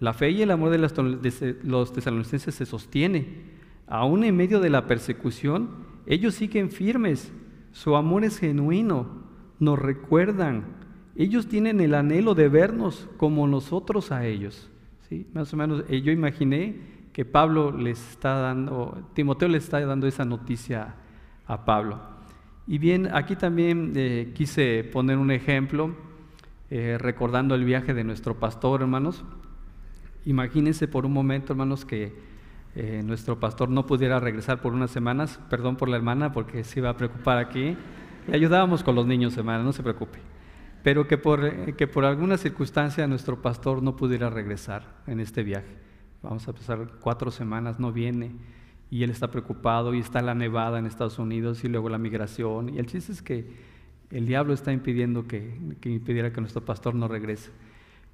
[0.00, 3.58] la fe y el amor de los tesalonicenses se sostiene.
[3.86, 5.68] Aún en medio de la persecución,
[6.06, 7.30] ellos siguen firmes,
[7.72, 9.06] su amor es genuino,
[9.58, 10.64] nos recuerdan,
[11.14, 14.70] ellos tienen el anhelo de vernos como nosotros a ellos.
[15.08, 15.26] ¿sí?
[15.34, 16.76] Más o menos, eh, yo imaginé
[17.12, 20.94] que Pablo les está dando, Timoteo le está dando esa noticia
[21.46, 22.00] a Pablo.
[22.66, 26.07] Y bien, aquí también eh, quise poner un ejemplo
[26.70, 29.24] eh, recordando el viaje de nuestro pastor, hermanos.
[30.24, 32.14] Imagínense por un momento, hermanos, que
[32.74, 35.40] eh, nuestro pastor no pudiera regresar por unas semanas.
[35.48, 37.76] Perdón por la hermana, porque se iba a preocupar aquí.
[38.26, 40.18] Le ayudábamos con los niños, hermana, no se preocupe.
[40.82, 45.42] Pero que por, eh, que por alguna circunstancia nuestro pastor no pudiera regresar en este
[45.42, 45.76] viaje.
[46.22, 48.32] Vamos a pasar cuatro semanas, no viene
[48.90, 52.74] y él está preocupado y está la nevada en Estados Unidos y luego la migración.
[52.74, 53.46] Y el chiste es que
[54.10, 57.50] el diablo está impidiendo que, impidiera que nuestro pastor no regrese.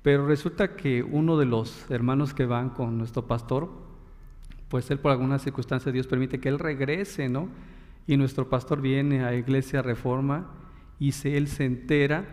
[0.03, 3.71] Pero resulta que uno de los hermanos que van con nuestro pastor,
[4.69, 7.49] pues él por alguna circunstancia Dios permite que él regrese, ¿no?
[8.07, 10.51] Y nuestro pastor viene a Iglesia Reforma
[10.99, 12.27] y se, él se entera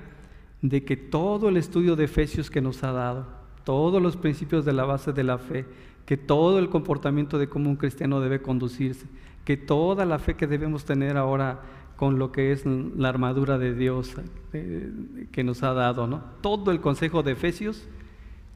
[0.61, 3.27] de que todo el estudio de Efesios que nos ha dado,
[3.63, 5.65] todos los principios de la base de la fe,
[6.05, 9.05] que todo el comportamiento de cómo un cristiano debe conducirse,
[9.45, 11.61] que toda la fe que debemos tener ahora
[12.01, 14.15] con lo que es la armadura de Dios
[14.53, 16.23] eh, que nos ha dado, ¿no?
[16.41, 17.87] Todo el consejo de Efesios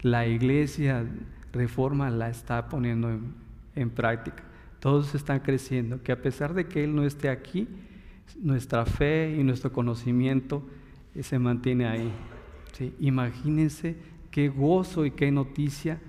[0.01, 1.05] La iglesia
[1.53, 3.19] reforma la está poniendo
[3.75, 4.41] en, práctica.
[4.79, 7.67] Todos están creciendo, que a pesar de que Él no esté aquí,
[8.41, 10.63] nuestra fe y nuestro conocimiento
[11.13, 12.11] eh, se mantiene ahí.
[12.99, 13.95] Imagínense
[14.31, 15.99] qué gozo y qué noticia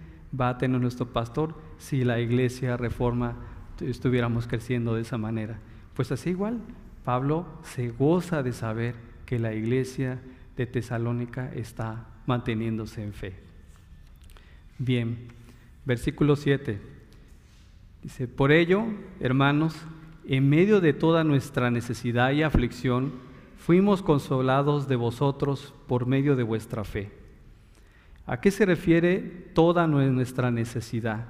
[0.41, 3.37] va a tener nuestro pastor si la iglesia reforma
[3.83, 5.59] estuviéramos creciendo de esa manera.
[5.93, 6.63] Pues así igual,
[7.07, 10.19] Pablo se goza de saber que la iglesia
[10.57, 13.35] de Tesalónica está manteniéndose en fe.
[14.77, 15.29] Bien,
[15.85, 16.81] versículo 7.
[18.03, 18.87] Dice, por ello,
[19.21, 19.77] hermanos,
[20.27, 23.13] en medio de toda nuestra necesidad y aflicción,
[23.57, 27.13] fuimos consolados de vosotros por medio de vuestra fe.
[28.27, 29.21] ¿A qué se refiere
[29.55, 31.29] toda nuestra necesidad?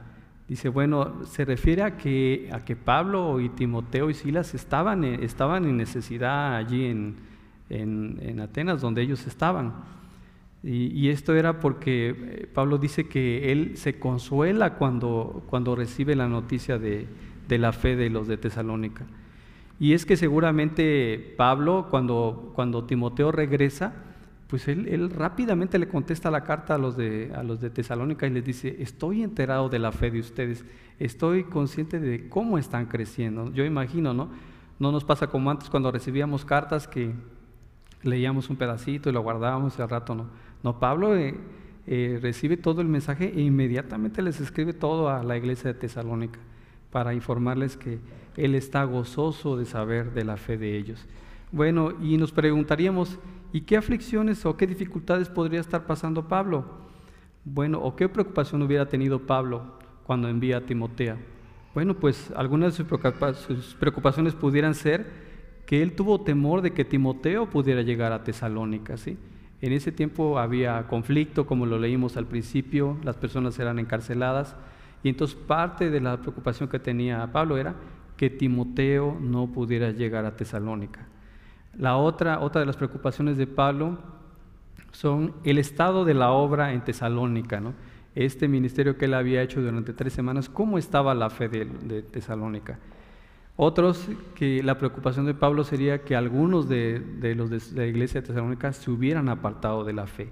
[0.48, 5.64] Dice, bueno, se refiere a que, a que Pablo y Timoteo y Silas estaban, estaban
[5.64, 7.16] en necesidad allí en,
[7.68, 9.74] en, Atenas, donde ellos estaban.
[10.62, 16.28] Y, esto era porque eh, Pablo dice que él se consuela cuando, cuando recibe la
[16.28, 17.06] noticia de,
[17.48, 19.04] la fe de los de Tesalónica.
[19.78, 23.92] Y es que seguramente Pablo, cuando, cuando Timoteo regresa,
[24.46, 28.30] pues él, rápidamente le contesta la carta a los, de, a los de Tesalónica y
[28.30, 30.64] les dice, estoy enterado de la fe de ustedes,
[30.98, 33.52] estoy consciente de cómo están creciendo.
[33.52, 34.30] Yo imagino, ¿no?
[34.78, 37.12] No nos pasa como antes cuando recibíamos cartas que
[38.02, 40.26] leíamos un pedacito y lo guardábamos y al rato no.
[40.62, 41.34] No, Pablo eh,
[41.86, 46.38] eh, recibe todo el mensaje e inmediatamente les escribe todo a la iglesia de Tesalónica
[46.90, 47.98] para informarles que
[48.36, 51.04] él está gozoso de saber de la fe de ellos.
[51.52, 53.18] Bueno, y nos preguntaríamos,
[53.52, 56.64] ¿y qué aflicciones o qué dificultades podría estar pasando Pablo?
[57.44, 61.16] Bueno, ¿o qué preocupación hubiera tenido Pablo cuando envía a Timoteo?
[61.74, 62.84] Bueno, pues algunas de
[63.34, 65.06] sus preocupaciones pudieran ser
[65.66, 68.96] que él tuvo temor de que Timoteo pudiera llegar a Tesalónica.
[68.96, 69.18] ¿sí?
[69.60, 74.56] En ese tiempo había conflicto, como lo leímos al principio, las personas eran encarceladas,
[75.02, 77.74] y entonces parte de la preocupación que tenía Pablo era
[78.16, 81.06] que Timoteo no pudiera llegar a Tesalónica.
[81.78, 83.98] La otra, otra de las preocupaciones de Pablo
[84.92, 87.74] son el estado de la obra en Tesalónica, ¿no?
[88.14, 92.02] este ministerio que él había hecho durante tres semanas, ¿cómo estaba la fe de, de
[92.02, 92.78] Tesalónica?
[93.56, 97.02] Otros que la preocupación de Pablo sería que algunos de,
[97.36, 100.30] los de la iglesia de Tesalónica se hubieran apartado de la fe.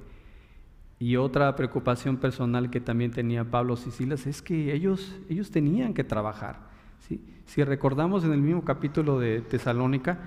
[0.98, 5.94] Y otra preocupación personal que también tenía Pablo y Silas es que ellos, ellos tenían
[5.94, 6.72] que trabajar.
[7.46, 10.18] Si recordamos en el mismo capítulo de Tesalónica,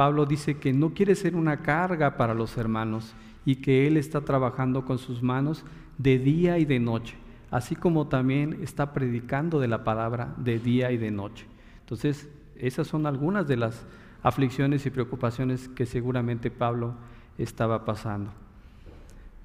[0.00, 3.12] Pablo dice que no quiere ser una carga para los hermanos
[3.44, 5.62] y que él está trabajando con sus manos
[5.98, 7.16] de día y de noche,
[7.50, 11.44] así como también está predicando de la palabra de día y de noche.
[11.80, 13.84] Entonces, esas son algunas de las
[14.22, 16.94] aflicciones y preocupaciones que seguramente Pablo
[17.36, 18.30] estaba pasando.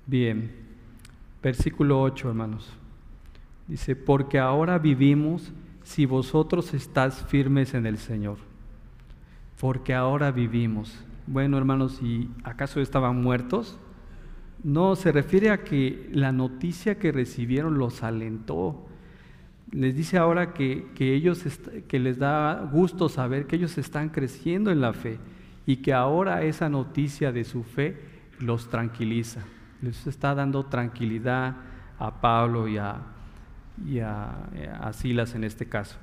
[0.06, 0.56] Bien,
[1.44, 2.72] versículo 8, hermanos.
[3.68, 5.52] Dice, porque ahora vivimos
[5.84, 8.55] si vosotros estáis firmes en el Señor.
[9.60, 10.98] Porque ahora vivimos.
[11.28, 13.80] Bueno, hermanos, ¿y acaso estaban muertos?
[14.64, 18.86] No, se refiere a que la noticia que recibieron los alentó
[19.72, 21.44] les dice ahora que, ellos
[21.88, 25.20] que les da gusto saber que ellos están creciendo en la fe
[25.66, 28.00] y que ahora esa noticia de su fe
[28.40, 29.42] los tranquiliza.
[29.82, 31.58] Les está dando tranquilidad
[32.00, 33.02] a Pablo y a,
[33.86, 35.98] y a, Silas en este caso.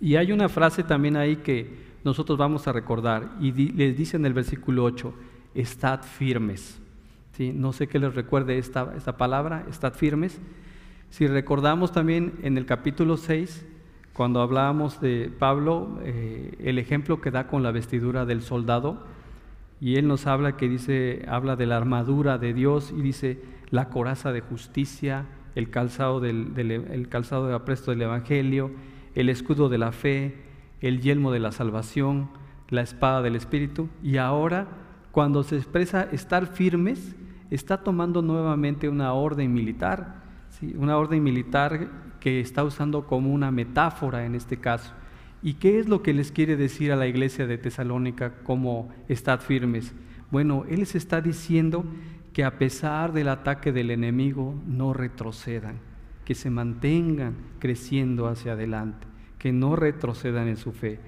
[0.00, 4.26] Y hay una frase también ahí que nosotros vamos a recordar y les dice en
[4.26, 5.14] el versículo 8,
[5.54, 6.80] estad firmes.
[7.36, 7.52] ¿Sí?
[7.54, 10.40] No sé qué les recuerde esta, esta palabra, estad firmes.
[11.10, 13.66] Si recordamos también en el capítulo 6,
[14.12, 19.06] cuando hablábamos de Pablo, eh, el ejemplo que da con la vestidura del soldado,
[19.80, 23.88] y él nos habla que dice, habla de la armadura de Dios y dice la
[23.88, 28.70] coraza de justicia, el calzado, del, el calzado de apresto del Evangelio,
[29.14, 30.36] el escudo de la fe,
[30.82, 32.28] el yelmo de la salvación,
[32.68, 34.68] la espada del Espíritu, y ahora
[35.10, 37.16] cuando se expresa estar firmes,
[37.50, 40.22] está tomando nuevamente una orden militar
[40.76, 44.92] una orden militar que está usando como una metáfora en este caso.
[45.42, 49.40] ¿Y qué es lo que les quiere decir a la iglesia de Tesalónica como estad
[49.40, 49.92] firmes?
[50.30, 51.84] Bueno, Él les está diciendo
[52.32, 55.78] que a pesar del ataque del enemigo no retrocedan,
[56.24, 59.06] que se mantengan creciendo hacia adelante,
[59.42, 61.00] que no retrocedan en su fe.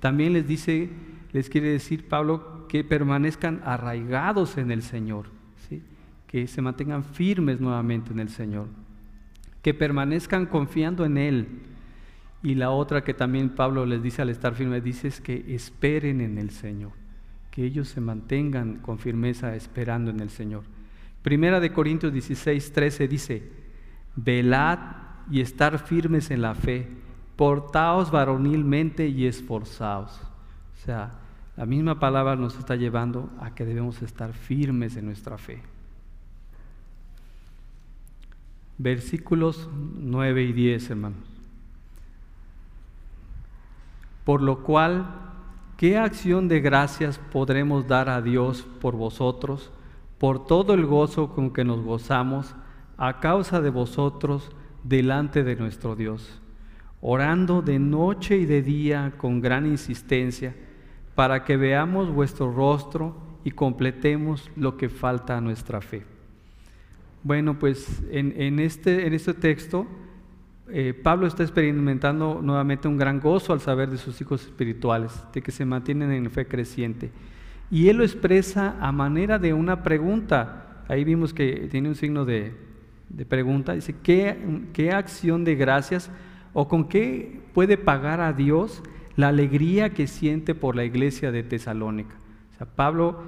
[0.00, 0.88] También les dice,
[1.32, 5.26] les quiere decir Pablo que permanezcan arraigados en el Señor,
[5.68, 5.82] ¿sí?
[6.26, 8.68] que se mantengan firmes nuevamente en el Señor
[9.62, 11.48] que permanezcan confiando en Él.
[12.42, 16.20] Y la otra que también Pablo les dice al estar firme, dice es que esperen
[16.22, 16.92] en el Señor,
[17.50, 20.64] que ellos se mantengan con firmeza esperando en el Señor,
[21.22, 23.42] Primera de Corintios 16, 13 dice,
[24.16, 24.78] velad
[25.30, 26.88] y estar firmes en la fe,
[27.40, 30.20] portaos varonilmente y esforzaos.
[30.74, 31.12] O sea,
[31.56, 35.62] la misma palabra nos está llevando a que debemos estar firmes en nuestra fe.
[38.76, 41.24] Versículos 9 y 10, hermanos.
[44.24, 45.06] Por lo cual,
[45.78, 49.72] ¿qué acción de gracias podremos dar a Dios por vosotros,
[50.18, 52.54] por todo el gozo con que nos gozamos
[52.98, 54.50] a causa de vosotros
[54.84, 56.39] delante de nuestro Dios,
[57.00, 60.54] orando de noche y de día con gran insistencia,
[61.14, 66.02] para que veamos vuestro rostro y completemos lo que falta a nuestra fe.
[67.22, 69.86] Bueno, pues en, este, en este texto
[70.68, 75.42] eh, Pablo está experimentando nuevamente un gran gozo al saber de sus hijos espirituales, de
[75.42, 77.10] que se mantienen en fe creciente.
[77.70, 80.84] Y él lo expresa a manera de una pregunta.
[80.88, 82.54] Ahí vimos que tiene un signo de,
[83.28, 83.74] pregunta.
[83.74, 84.36] Dice, ¿qué,
[84.72, 86.10] ¿qué acción de gracias
[86.52, 88.82] o con qué puede pagar a Dios
[89.16, 92.16] la alegría que siente por la iglesia de Tesalónica.
[92.54, 93.18] O sea, Pablo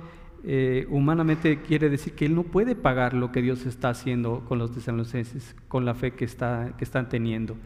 [0.44, 4.58] eh, humanamente quiere decir que él no puede pagar lo que Dios está haciendo con
[4.58, 7.56] los tesalonicenses, con la fe que, está, que están teniendo.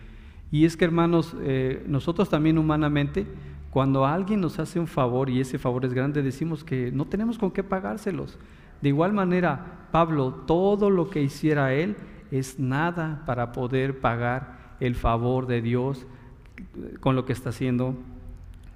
[0.50, 3.26] Y es que, hermanos, eh, nosotros también humanamente,
[3.70, 7.38] cuando alguien nos hace un favor y ese favor es grande, decimos que no tenemos
[7.38, 8.38] con qué pagárselos.
[8.82, 11.96] De igual manera, Pablo, todo lo que hiciera él
[12.30, 16.06] es nada para poder pagar el favor de Dios
[17.00, 17.96] con lo que está haciendo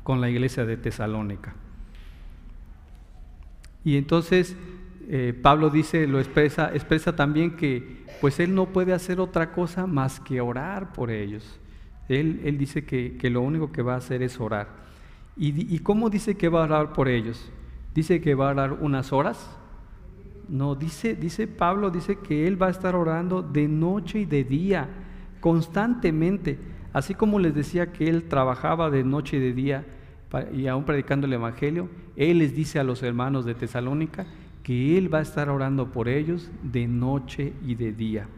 [0.02, 1.54] con la iglesia de Tesalónica.
[3.84, 4.56] Y entonces
[5.08, 9.86] eh, Pablo dice, lo expresa, expresa también que pues él no puede hacer otra cosa
[9.86, 11.58] más que orar por ellos.
[12.08, 14.68] Él, él dice que, lo único que va a hacer es orar.
[15.36, 17.50] ¿Y, ¿Y cómo dice que va a orar por ellos?
[17.94, 19.48] ¿Dice que va a orar unas horas?
[20.48, 24.42] No, dice, dice Pablo, dice que él va a estar orando de noche y de
[24.42, 24.88] día,
[25.40, 26.58] constantemente.
[26.92, 29.84] Así como les decía que él trabajaba de noche y de día
[30.54, 34.26] y aún predicando el Evangelio, él les dice a los hermanos de Tesalónica
[34.62, 38.28] que él va a estar orando por ellos de noche y de día.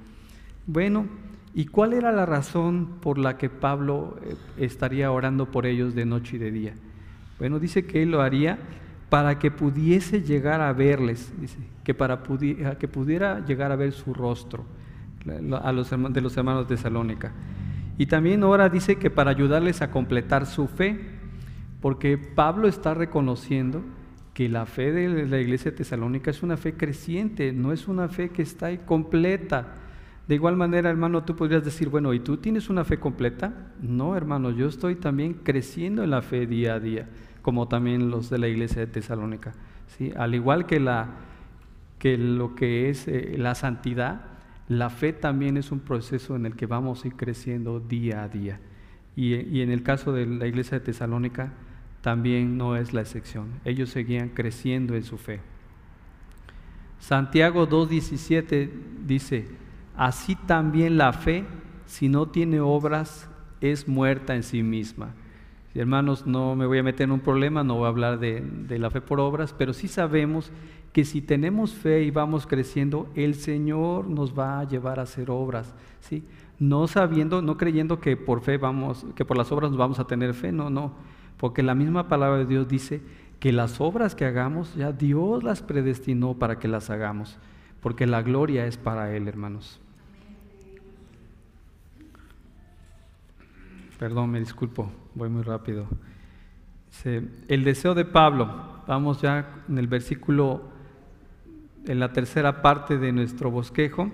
[0.66, 1.06] Bueno,
[1.54, 6.06] ¿y cuál era la razón por la que Pablo eh, estaría orando por ellos de
[6.06, 6.74] noche y de día?
[7.38, 8.58] Bueno, dice que él lo haría
[9.10, 12.22] para que pudiese llegar a verles, dice, que para
[12.78, 14.64] que pudiera llegar a ver su rostro
[15.62, 17.32] a los, de los hermanos de Tesalónica.
[17.98, 20.98] Y también ahora dice que para ayudarles a completar su fe,
[21.80, 23.82] porque Pablo está reconociendo
[24.34, 28.08] que la fe de la iglesia de tesalónica es una fe creciente, no es una
[28.08, 29.74] fe que está ahí completa.
[30.26, 33.52] De igual manera, hermano, tú podrías decir, bueno, ¿y tú tienes una fe completa?
[33.82, 37.08] No, hermano, yo estoy también creciendo en la fe día a día,
[37.42, 39.52] como también los de la iglesia de Tesalónica.
[39.98, 40.12] ¿sí?
[40.16, 41.08] Al igual que, la,
[41.98, 44.31] que lo que es eh, la santidad,
[44.68, 48.28] la fe también es un proceso en el que vamos a ir creciendo día a
[48.28, 48.60] día.
[49.14, 51.52] Y, en el caso de la iglesia de Tesalónica,
[52.00, 53.48] también no es la excepción.
[53.64, 55.40] Ellos seguían creciendo en su fe.
[56.98, 58.70] Santiago 2.17
[59.06, 59.48] dice,
[59.96, 61.44] así también la fe,
[61.84, 63.28] si no tiene obras,
[63.60, 65.14] es muerta en sí misma.
[65.80, 68.42] Hermanos, no me voy a meter en un problema, no voy a hablar de,
[68.78, 70.50] la fe por obras, pero sí sabemos
[70.92, 75.30] que si tenemos fe y vamos creciendo, el Señor nos va a llevar a hacer
[75.30, 76.24] obras, ¿sí?
[76.58, 80.06] No sabiendo, no creyendo que por fe vamos, que por las obras nos vamos a
[80.06, 80.92] tener fe, no, no,
[81.38, 83.00] porque la misma palabra de Dios dice
[83.40, 87.38] que las obras que hagamos ya Dios las predestinó para que las hagamos,
[87.80, 89.80] porque la gloria es para Él, hermanos.
[94.02, 95.86] Perdón, me disculpo, voy muy rápido.
[97.04, 100.60] El deseo de Pablo, vamos ya en el versículo
[101.86, 104.10] en la tercera parte de nuestro bosquejo,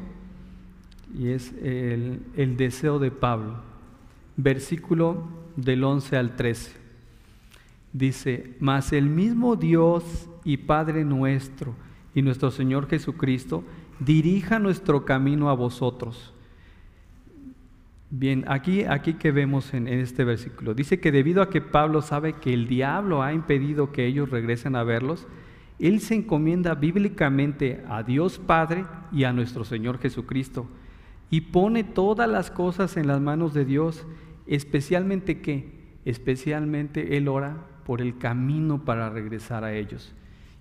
[1.18, 3.62] y es el, el deseo de Pablo,
[4.36, 5.26] versículo
[5.56, 6.76] del 11 al 13.
[7.94, 11.74] Dice, mas el mismo Dios y Padre nuestro
[12.14, 13.64] y nuestro Señor Jesucristo
[14.00, 16.34] dirija nuestro camino a vosotros.
[18.10, 22.34] Bien, aquí, aquí que vemos en, este versículo, dice que debido a que Pablo sabe
[22.34, 25.26] que el diablo ha impedido que ellos regresen a verlos,
[25.78, 30.66] él se encomienda bíblicamente a Dios Padre y a nuestro Señor Jesucristo
[31.30, 34.06] y pone todas las cosas en las manos de Dios,
[34.46, 40.14] especialmente que, especialmente Él ora por el camino para regresar a ellos.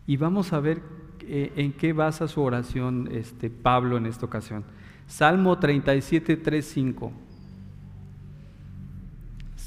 [0.05, 0.81] Y vamos a ver
[1.21, 4.65] eh, en qué basa su oración este, Pablo en esta ocasión.
[5.07, 7.26] Salmo 37, 3, 5.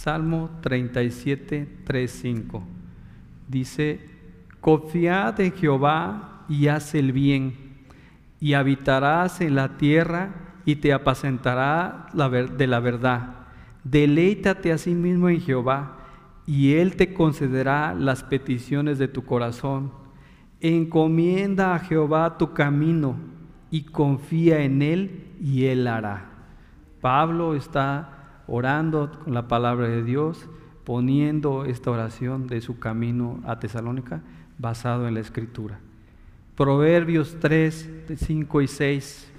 [0.01, 2.63] Salmo 37, 3, 5.
[3.49, 4.01] Dice,
[4.63, 7.53] Confiad en Jehová y haz el bien.
[8.41, 10.31] y habitarás en la tierra
[10.65, 13.35] y te apacentará de la verdad.
[13.85, 15.99] Deleítate a sí mismo en Jehová
[16.47, 19.93] y Él te concederá las peticiones de tu corazón.
[20.63, 23.17] Encomienda a Jehová tu camino
[23.71, 26.31] y confía en Él y Él hará.
[27.03, 28.20] Pablo está
[28.51, 30.49] orando con la palabra de Dios,
[30.85, 34.23] poniendo esta oración de su camino a Tesalónica
[34.59, 35.79] basado en la Escritura.
[36.57, 39.33] Proverbios 3, 5 y 6.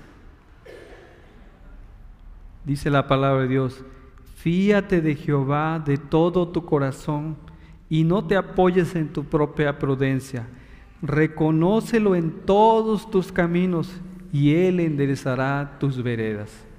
[2.66, 3.84] Dice la palabra de Dios,
[4.38, 7.36] fíate de Jehová de todo tu corazón
[7.90, 10.48] y no te apoyes en tu propia prudencia.
[11.02, 13.92] Reconócelo en todos tus caminos
[14.32, 16.71] y Él enderezará tus veredas.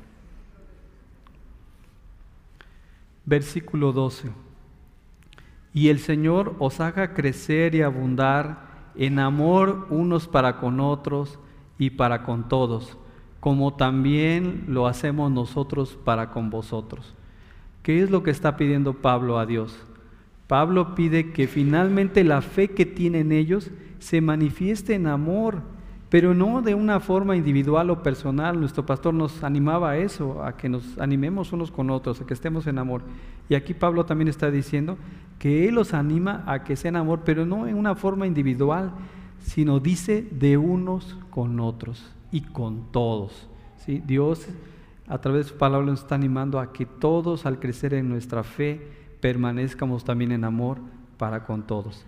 [3.25, 4.31] Versículo 12.
[5.75, 11.39] Y el Señor os haga crecer y abundar en amor unos para con otros
[11.79, 12.99] y para con todos,
[13.41, 17.15] como también lo hacemos nosotros para con vosotros.
[17.83, 19.77] ¿Qué es lo que está pidiendo Pablo a Dios?
[20.47, 25.63] Pablo pide que finalmente la fe que tienen ellos se manifieste en amor,
[26.13, 28.61] pero no de una forma individual o personal.
[28.61, 32.35] Nuestro pastor nos animaba a eso, a que nos animemos unos con otros, a que
[32.35, 33.01] estemos en amor.
[33.49, 34.99] Y aquí Pablo también está diciendo
[35.39, 38.93] que Él los anima a que sean amor, pero no en una forma individual,
[39.39, 43.49] sino dice de unos con otros y con todos.
[43.79, 44.03] ¿sí?
[44.07, 44.47] Dios
[45.09, 48.45] a través de su palabra nos está animando a que todos al crecer en nuestra
[48.45, 48.87] fe
[49.23, 50.77] permanezcamos también en amor
[51.17, 52.05] para con todos.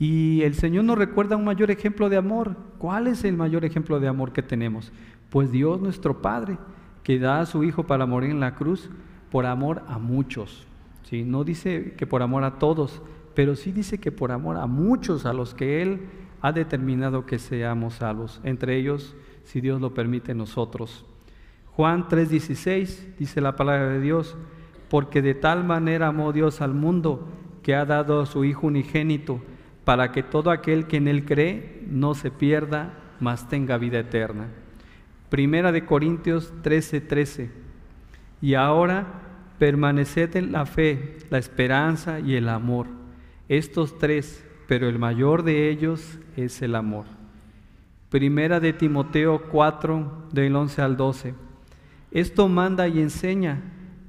[0.00, 2.56] Y el Señor nos recuerda un mayor ejemplo de amor.
[2.78, 4.90] ¿Cuál es el mayor ejemplo de amor que tenemos?
[5.28, 6.56] Pues Dios nuestro Padre,
[7.02, 8.88] que da a su Hijo para morir en la cruz
[9.30, 10.66] por amor a muchos.
[11.12, 13.02] No dice que por amor a todos,
[13.34, 16.00] pero sí dice que por amor a muchos a los que Él
[16.40, 21.04] ha determinado que seamos salvos, entre ellos, si Dios lo permite, nosotros.
[21.72, 24.36] Juan 3:16 dice la palabra de Dios,
[24.88, 27.28] porque de tal manera amó Dios al mundo
[27.62, 29.42] que ha dado a su Hijo unigénito,
[29.90, 34.46] para que todo aquel que en Él cree no se pierda, mas tenga vida eterna.
[35.30, 37.50] Primera de Corintios 13:13.
[38.40, 39.04] Y ahora
[39.58, 42.86] permaneced en la fe, la esperanza y el amor.
[43.48, 47.06] Estos tres, pero el mayor de ellos es el amor.
[48.10, 51.34] Primera de Timoteo 4, del 11 al 12.
[52.12, 53.60] Esto manda y enseña,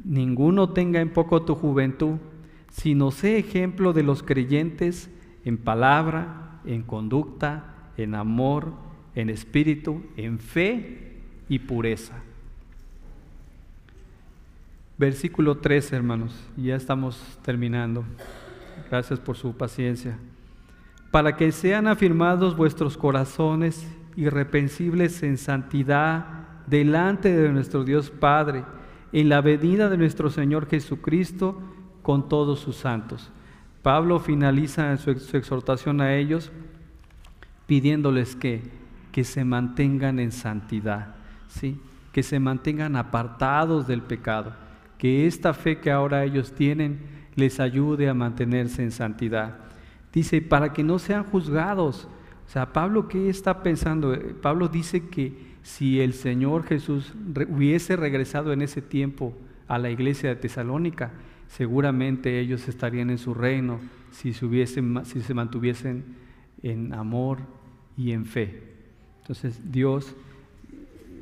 [0.06, 2.18] ninguno tenga en poco tu juventud,
[2.70, 5.10] sino sé ejemplo de los creyentes
[5.46, 8.74] en palabra, en conducta, en amor,
[9.16, 11.18] en espíritu, en fe
[11.50, 12.16] y pureza.
[14.98, 18.04] Versículo 3, hermanos, ya estamos terminando.
[18.90, 20.18] Gracias por su paciencia.
[21.10, 28.64] Para que sean afirmados vuestros corazones irrepensibles en santidad delante de nuestro Dios Padre,
[29.12, 31.60] en la venida de nuestro Señor Jesucristo
[32.02, 33.32] con todos sus santos.
[33.82, 36.52] Pablo finaliza su, exhortación a ellos
[37.66, 38.62] pidiéndoles que,
[39.12, 41.16] que se mantengan en santidad,
[41.48, 41.80] ¿sí?
[42.12, 44.54] que se mantengan apartados del pecado
[45.02, 47.00] que esta fe que ahora ellos tienen
[47.34, 49.58] les ayude a mantenerse en santidad.
[50.14, 52.08] Dice, para que no sean juzgados.
[52.46, 54.16] O sea, Pablo, ¿qué está pensando?
[54.44, 57.16] Pablo dice que si el Señor Jesús
[57.50, 59.34] hubiese regresado en ese tiempo
[59.68, 61.10] a la iglesia de Tesalónica,
[61.58, 63.80] seguramente ellos estarían en su reino
[64.12, 66.04] si se, hubiesen, si se mantuviesen
[66.64, 67.40] en amor
[67.98, 68.64] y en fe.
[69.22, 70.16] Entonces Dios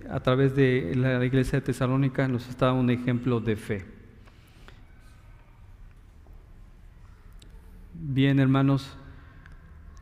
[0.09, 3.86] a través de la iglesia de Tesalónica nos está un ejemplo de fe.
[7.93, 8.95] Bien, hermanos,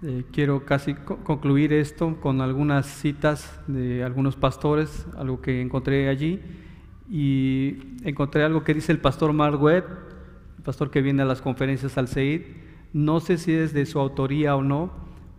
[0.03, 6.39] eh, quiero casi concluir esto con algunas citas de algunos pastores, algo que encontré allí,
[7.09, 10.06] y encontré algo que dice el pastor Marguet, el
[10.67, 12.41] pastor que viene a las conferencias al CEID,
[12.91, 14.91] no sé si es de su autoría o no,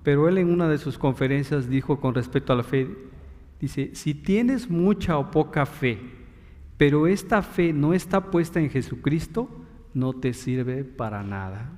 [0.02, 2.88] pero él en una de sus conferencias dijo con respecto a la fe,
[3.60, 5.98] Dice, si tienes mucha o poca fe,
[6.78, 9.50] pero esta fe no está puesta en Jesucristo,
[9.92, 11.72] no te sirve para nada.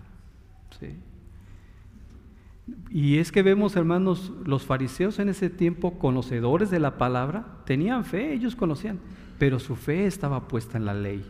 [2.88, 8.04] Y es que vemos, hermanos, los fariseos en ese tiempo, conocedores de la palabra, tenían
[8.04, 9.00] fe, ellos conocían,
[9.40, 11.24] pero su fe estaba puesta en la ley.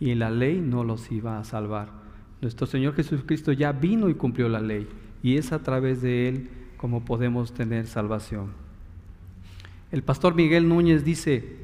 [0.00, 1.90] Y la ley no los iba a salvar.
[2.40, 4.88] Nuestro Señor Jesucristo ya vino y cumplió la ley.
[5.22, 8.52] Y es a través de Él como podemos tener salvación.
[9.92, 11.56] El pastor Miguel Núñez dice,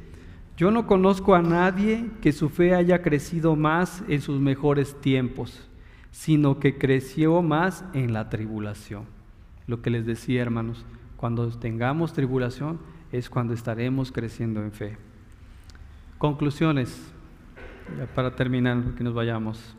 [0.56, 5.68] yo no conozco a nadie que su fe haya crecido más en sus mejores tiempos,
[6.10, 9.04] sino que creció más en la tribulación.
[9.66, 10.84] Lo que les decía, hermanos,
[11.16, 12.78] cuando tengamos tribulación
[13.12, 14.96] es cuando estaremos creciendo en fe.
[16.18, 17.12] Conclusiones,
[18.14, 19.76] para terminar, que nos vayamos.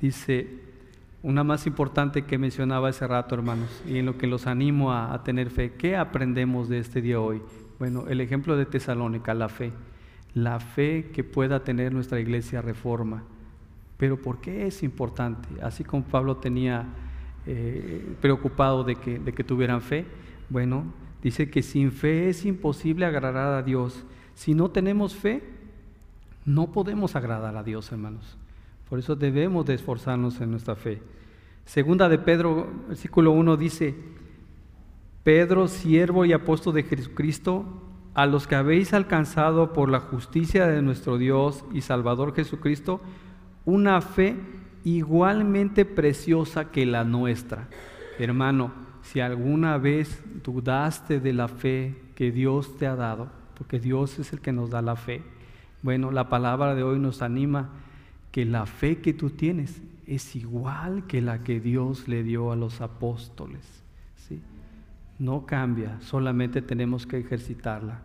[0.00, 0.48] Dice,
[1.24, 5.22] una más importante que mencionaba hace rato, hermanos, y en lo que los animo a,
[5.24, 5.72] tener fe.
[5.72, 7.40] ¿Qué aprendemos de este día hoy?
[7.78, 9.72] Bueno, el ejemplo de Tesalónica, la fe.
[10.34, 13.22] La fe que pueda tener nuestra iglesia reforma.
[13.96, 15.48] Pero ¿por qué es importante?
[15.62, 16.84] Así como Pablo tenía
[17.46, 20.04] eh, preocupado de que, de que tuvieran fe,
[20.50, 20.84] bueno,
[21.22, 24.04] dice que sin fe es imposible agradar a Dios.
[24.34, 25.53] Si no tenemos fe,
[26.44, 28.36] no podemos agradar a Dios, hermanos.
[28.88, 31.02] Por eso debemos de esforzarnos en nuestra fe.
[31.64, 33.94] Segunda de Pedro, versículo 1 dice,
[35.22, 37.64] Pedro, siervo y apóstol de Jesucristo,
[38.12, 43.00] a los que habéis alcanzado por la justicia de nuestro Dios y Salvador Jesucristo,
[43.64, 44.36] una fe
[44.84, 47.68] igualmente preciosa que la nuestra.
[48.18, 48.72] Hermano,
[49.02, 54.32] si alguna vez dudaste de la fe que Dios te ha dado, porque Dios es
[54.32, 55.22] el que nos da la fe,
[55.84, 57.68] bueno, la palabra de hoy nos anima
[58.32, 62.56] que la fe que tú tienes es igual que la que Dios le dio a
[62.56, 63.60] los apóstoles.
[64.26, 64.40] ¿sí?
[65.18, 68.00] No cambia, solamente tenemos que ejercitarla.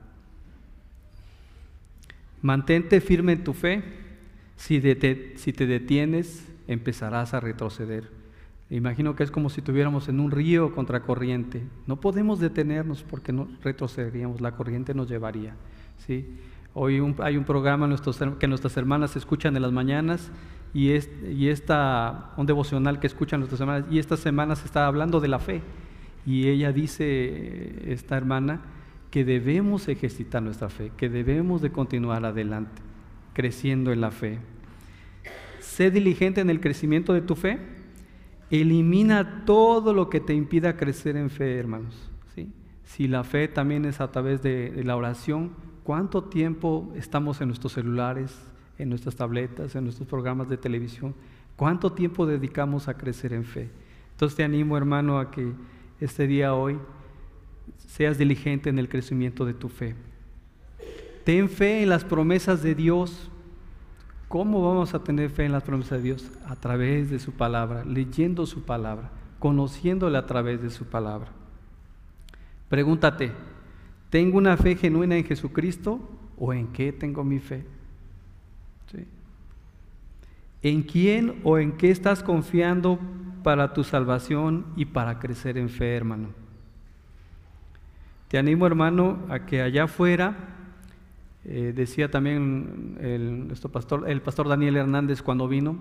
[2.41, 3.82] Mantente firme en tu fe.
[4.57, 8.11] Si, te detienes, empezarás a retroceder.
[8.69, 11.63] Imagino que es como si estuviéramos en un río contra corriente.
[11.88, 15.55] No podemos detenernos porque no retrocederíamos, la corriente nos llevaría.
[16.05, 16.25] ¿sí?
[16.82, 17.93] Hoy hay un programa
[18.39, 20.32] que nuestras hermanas escuchan en las mañanas
[20.73, 21.09] y, es,
[22.38, 25.61] un devocional que escuchan nuestras hermanas y esta semana se está hablando de la fe.
[26.25, 28.61] Y ella dice, esta hermana,
[29.11, 32.82] que debemos ejercitar nuestra fe, que debemos de continuar adelante,
[33.34, 34.39] creciendo en la fe.
[35.59, 37.59] Sé diligente en el crecimiento de tu fe.
[38.51, 42.09] Elimina todo lo que te impida crecer en fe, hermanos.
[42.86, 45.51] Si la fe también es a través de la oración,
[45.84, 48.38] ¿Cuánto tiempo estamos en nuestros celulares,
[48.77, 51.15] en nuestras tabletas, en nuestros programas de televisión?
[51.55, 53.69] ¿Cuánto tiempo dedicamos a crecer en fe?
[54.11, 55.51] Entonces te animo, hermano, a que
[55.99, 56.77] este día hoy
[57.77, 59.95] seas diligente en el crecimiento de tu fe.
[61.23, 63.30] Ten fe en las promesas de Dios.
[64.27, 66.32] ¿Cómo vamos a tener fe en las promesas de Dios?
[66.45, 71.30] A través de su palabra, leyendo su palabra, conociéndole a través de su palabra.
[72.69, 73.32] Pregúntate,
[74.10, 75.99] ¿Tengo una fe genuina en Jesucristo
[76.38, 77.64] o en qué tengo mi fe?
[80.62, 82.99] ¿En quién o en qué estás confiando
[83.43, 86.30] para tu salvación y para crecer en fe, hermano?
[88.28, 90.36] Te animo, hermano, a que allá afuera,
[91.45, 95.78] eh, decía también el, nuestro pastor, el pastor Daniel Hernández cuando vino,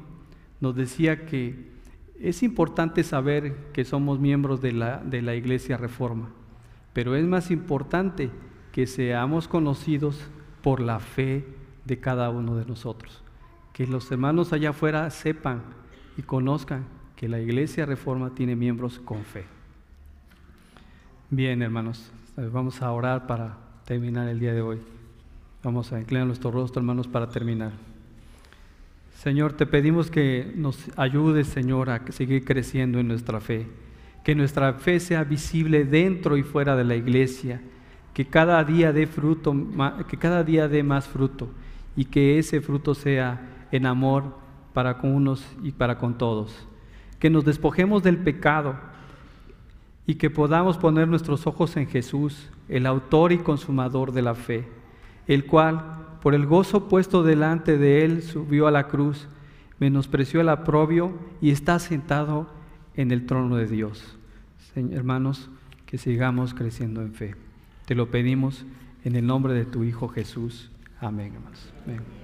[0.60, 1.72] nos decía que
[2.20, 6.30] es importante saber que somos miembros de la, de la Iglesia Reforma
[6.92, 8.30] pero es más importante
[8.72, 10.20] que seamos conocidos
[10.62, 11.44] por la fe
[11.84, 13.22] de cada uno de nosotros.
[13.72, 15.62] Que los hermanos allá afuera sepan
[16.16, 16.84] y conozcan
[17.16, 19.44] que la Iglesia Reforma tiene miembros con fe.
[21.30, 24.80] Bien, hermanos, vamos a orar para terminar el día de hoy.
[25.62, 27.72] Vamos a inclinar nuestro rostro, hermanos, para terminar.
[29.16, 33.66] Señor, te pedimos que nos ayudes, Señor, a seguir creciendo en nuestra fe
[34.28, 37.62] que nuestra fe sea visible dentro y fuera de la iglesia,
[38.12, 39.56] que cada día dé fruto,
[40.06, 41.48] que cada día dé más fruto
[41.96, 43.40] y que ese fruto sea
[43.72, 44.36] en amor
[44.74, 46.68] para con unos y para con todos.
[47.18, 48.76] Que nos despojemos del pecado
[50.06, 54.68] y que podamos poner nuestros ojos en Jesús, el autor y consumador de la fe,
[55.26, 59.26] el cual, por el gozo puesto delante de él, subió a la cruz,
[59.78, 62.46] menospreció el aprobio y está sentado
[62.94, 64.17] en el trono de Dios
[64.92, 65.50] hermanos,
[65.86, 67.34] que sigamos creciendo en fe.
[67.86, 68.66] Te lo pedimos
[69.04, 70.70] en el nombre de tu Hijo Jesús.
[71.00, 71.72] Amén, hermanos.
[71.84, 72.17] Amén.